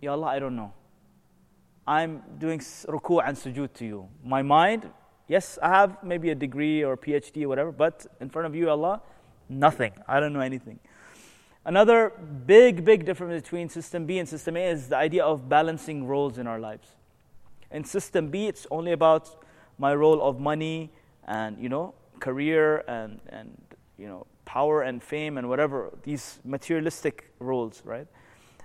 [0.00, 0.72] Ya Allah, I don't know.
[1.86, 4.08] I'm doing ruku' and sujood to you.
[4.24, 4.90] My mind,
[5.28, 8.70] yes, I have maybe a degree or PhD or whatever, but in front of you,
[8.70, 9.02] Allah,
[9.48, 9.92] nothing.
[10.08, 10.80] I don't know anything.
[11.66, 12.10] Another
[12.46, 16.38] big, big difference between system B and system A is the idea of balancing roles
[16.38, 16.88] in our lives.
[17.70, 19.42] In system B, it's only about
[19.78, 20.92] my role of money
[21.26, 23.56] and, you know, career and, and
[23.98, 28.06] you know, power and fame and whatever, these materialistic roles, right?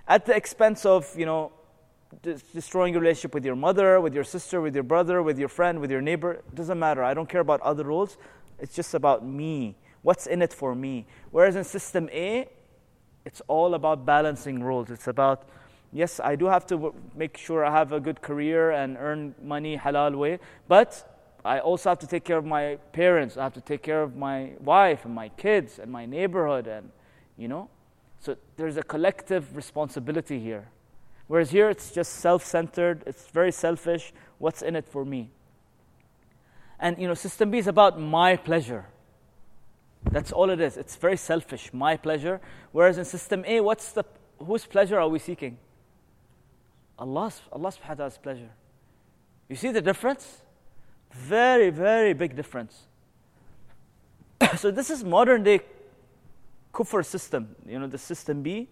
[0.08, 1.52] At the expense of, you know,
[2.52, 5.80] destroying your relationship with your mother, with your sister, with your brother, with your friend,
[5.80, 6.32] with your neighbor.
[6.32, 7.04] It doesn't matter.
[7.04, 8.18] I don't care about other rules.
[8.58, 9.76] It's just about me.
[10.02, 11.06] What's in it for me?
[11.30, 12.48] Whereas in system A,
[13.24, 14.90] it's all about balancing roles.
[14.90, 15.48] It's about,
[15.92, 19.76] yes, I do have to make sure I have a good career and earn money
[19.76, 21.09] halal way, but
[21.44, 23.36] I also have to take care of my parents.
[23.36, 26.90] I have to take care of my wife and my kids and my neighborhood and,
[27.36, 27.68] you know.
[28.18, 30.68] So there's a collective responsibility here.
[31.26, 34.12] Whereas here it's just self centered, it's very selfish.
[34.38, 35.30] What's in it for me?
[36.78, 38.86] And you know, system B is about my pleasure.
[40.10, 40.76] That's all it is.
[40.76, 42.40] It's very selfish, my pleasure.
[42.72, 44.04] Whereas in system A, what's the
[44.38, 45.58] whose pleasure are we seeking?
[46.98, 47.72] Allah's Allah
[48.22, 48.50] pleasure.
[49.48, 50.42] You see the difference?
[51.10, 52.86] Very, very big difference.
[54.56, 55.60] so this is modern day
[56.72, 58.68] kufr system, you know, the system B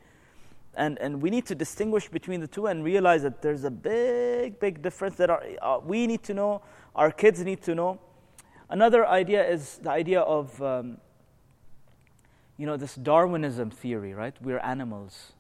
[0.78, 4.60] and, and we need to distinguish between the two and realize that there's a big,
[4.60, 6.62] big difference that our, uh, we need to know,
[6.94, 7.98] our kids need to know.
[8.70, 10.98] Another idea is the idea of, um,
[12.56, 14.36] you know, this Darwinism theory, right?
[14.40, 15.32] We're animals.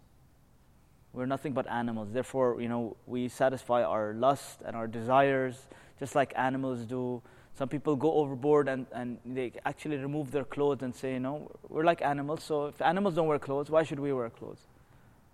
[1.12, 2.08] We're nothing but animals.
[2.12, 5.68] Therefore, you know, we satisfy our lust and our desires
[5.99, 7.21] just like animals do.
[7.55, 11.51] Some people go overboard and, and they actually remove their clothes and say, you know,
[11.69, 14.65] we're like animals, so if animals don't wear clothes, why should we wear clothes?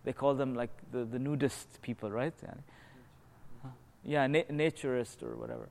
[0.03, 2.33] they call them like the, the nudist people, right?
[4.03, 5.69] Yeah, na- naturist or whatever.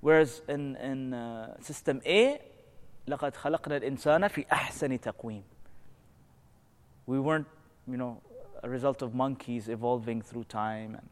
[0.00, 2.40] Whereas in, in uh, system A,
[3.08, 5.42] لقد خلقنا الإنسان في أحسن تقويم.
[7.06, 7.46] We weren't,
[7.88, 8.20] you know,
[8.62, 10.94] a result of monkeys evolving through time.
[10.94, 11.08] And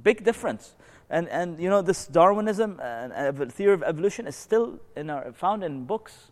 [0.00, 0.74] big difference.
[1.10, 5.32] And, and you know, this Darwinism and uh, theory of evolution is still in our,
[5.32, 6.30] found in books.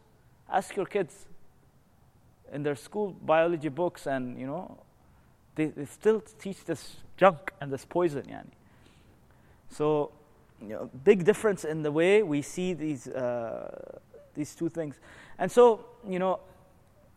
[0.51, 1.27] Ask your kids
[2.53, 4.79] in their school biology books and, you know,
[5.55, 8.23] they, they still teach this junk and this poison.
[8.23, 8.47] Yani.
[9.69, 10.13] So,
[10.61, 13.99] you know, big difference in the way we see these, uh,
[14.35, 14.99] these two things.
[15.39, 16.41] And so, you know,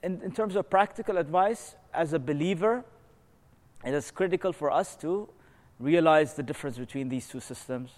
[0.01, 2.83] in, in terms of practical advice, as a believer,
[3.85, 5.29] it is critical for us to
[5.83, 7.91] realize the difference between these two systems.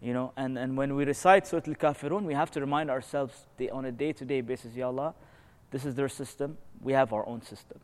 [0.00, 3.84] You know, and, and when we recite Surah Al-Kafirun, we have to remind ourselves on
[3.84, 5.14] a day-to-day basis, Ya Allah,
[5.70, 7.78] this is their system, we have our own system.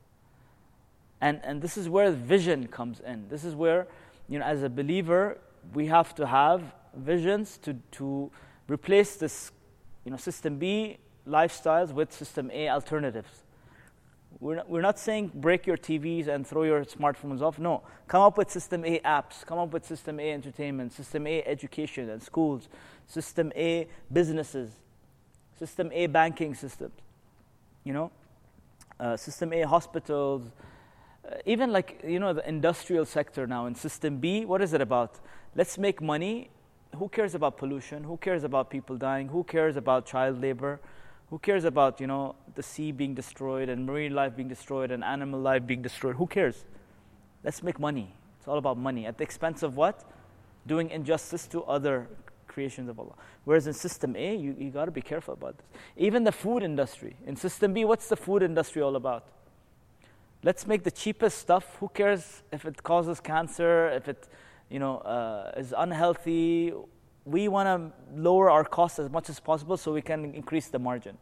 [1.21, 3.29] And, and this is where vision comes in.
[3.29, 3.87] This is where,
[4.29, 5.39] you know, as a believer,
[5.75, 6.63] we have to have
[6.95, 8.31] visions to, to
[8.69, 9.53] replace this,
[10.05, 13.45] you know, system B lifestyles with system A alternatives.
[14.41, 17.59] We're not, we're not saying break your TVs and throw your smartphones off.
[17.59, 17.83] No.
[18.07, 22.09] Come up with system A apps, come up with system A entertainment, system A education
[22.11, 22.69] and schools,
[23.07, 24.71] system A businesses,
[25.59, 26.93] system A banking systems,
[27.83, 28.11] you know,
[29.01, 30.53] uh, system A hospitals,
[31.29, 34.81] uh, even like you know the industrial sector now in system b what is it
[34.81, 35.19] about?
[35.57, 36.51] Let's make money.
[36.97, 38.05] Who cares about pollution?
[38.05, 39.29] Who cares about people dying?
[39.29, 40.81] Who cares about child labor
[41.31, 45.05] who cares about you know the sea being destroyed and marine life being destroyed and
[45.05, 46.17] animal life being destroyed?
[46.17, 46.65] Who cares?
[47.45, 48.15] Let's make money.
[48.39, 49.07] It's all about money.
[49.07, 50.05] At the expense of what?
[50.67, 52.09] Doing injustice to other
[52.47, 53.15] creations of allah.
[53.45, 55.67] Whereas in system a you, you got to be careful about this.
[55.97, 57.17] Even the food industry.
[57.27, 59.27] In system b what's the food industry all about?
[60.43, 61.77] Let's make the cheapest stuff.
[61.81, 64.29] Who cares if it causes cancer, if it
[64.71, 66.73] you know, uh, is unhealthy?
[67.29, 70.79] We want to lower our costs as much as possible so we can increase the
[70.79, 71.19] margin.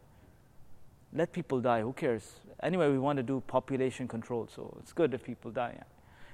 [1.13, 1.81] Let people die.
[1.81, 2.39] Who cares?
[2.63, 5.73] Anyway, we want to do population control, so it's good if people die.
[5.75, 5.83] Yeah.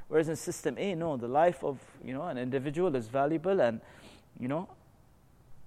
[0.07, 3.82] Whereas in system A, no, the life of you know an individual is valuable, and
[4.39, 4.67] you know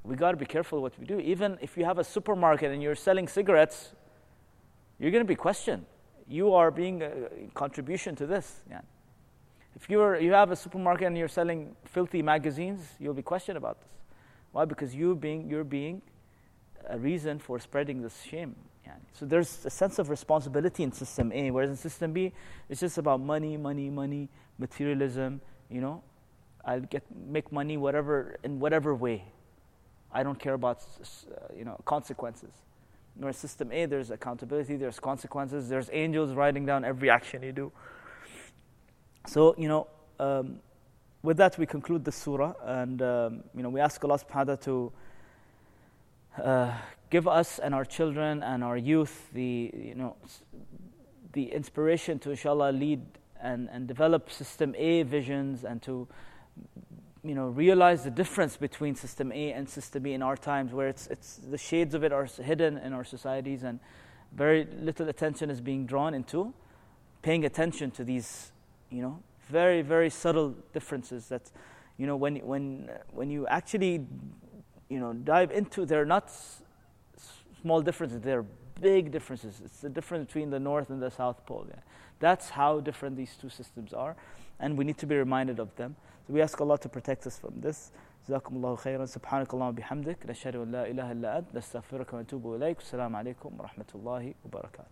[0.04, 1.18] we got to be careful what we do.
[1.18, 3.92] Even if you have a supermarket and you're selling cigarettes,
[4.98, 5.84] you're going to be questioned
[6.28, 7.10] you are being a
[7.54, 8.60] contribution to this.
[8.68, 8.80] Yeah.
[9.76, 13.80] If you're, you have a supermarket and you're selling filthy magazines, you'll be questioned about
[13.80, 13.90] this.
[14.52, 14.64] Why?
[14.64, 16.02] Because you being, you're being
[16.88, 18.56] a reason for spreading this shame.
[19.12, 22.32] So there's a sense of responsibility in system A, whereas in system B,
[22.68, 25.40] it's just about money, money, money, materialism.
[25.70, 26.02] You know,
[26.64, 29.24] I'll get make money whatever in whatever way.
[30.12, 30.82] I don't care about
[31.56, 32.50] you know consequences.
[33.18, 37.72] Nor system A, there's accountability, there's consequences, there's angels writing down every action you do.
[39.26, 39.88] So, you know,
[40.20, 40.60] um,
[41.22, 44.92] with that we conclude the surah, and um, you know, we ask Allah subhanahu to
[46.42, 46.72] uh,
[47.10, 50.16] give us and our children and our youth the, you know,
[51.32, 53.02] the inspiration to inshallah lead
[53.40, 56.06] and, and develop system A visions and to
[57.24, 60.86] you know, realize the difference between system A and system B in our times, where
[60.86, 63.80] it's, it's the shades of it are hidden in our societies, and
[64.32, 66.54] very little attention is being drawn into
[67.22, 68.52] paying attention to these,
[68.89, 69.19] you know,
[69.49, 71.27] very very subtle differences.
[71.27, 71.51] That,
[71.97, 74.05] you know, when when when you actually,
[74.89, 76.31] you know, dive into, they're not
[77.61, 78.45] small differences; they're
[78.79, 79.61] big differences.
[79.63, 81.67] It's the difference between the North and the South Pole.
[81.69, 81.79] Yeah.
[82.19, 84.15] That's how different these two systems are,
[84.59, 85.95] and we need to be reminded of them.
[86.27, 87.91] So we ask Allah to protect us from this.
[88.27, 92.79] جزاكم الله خيرا سبحانك اللهم وبحمدك نشهد ان لا اله الا انت نستغفرك ونتوب اليك
[92.79, 94.89] السلام عليكم ورحمه الله وبركاته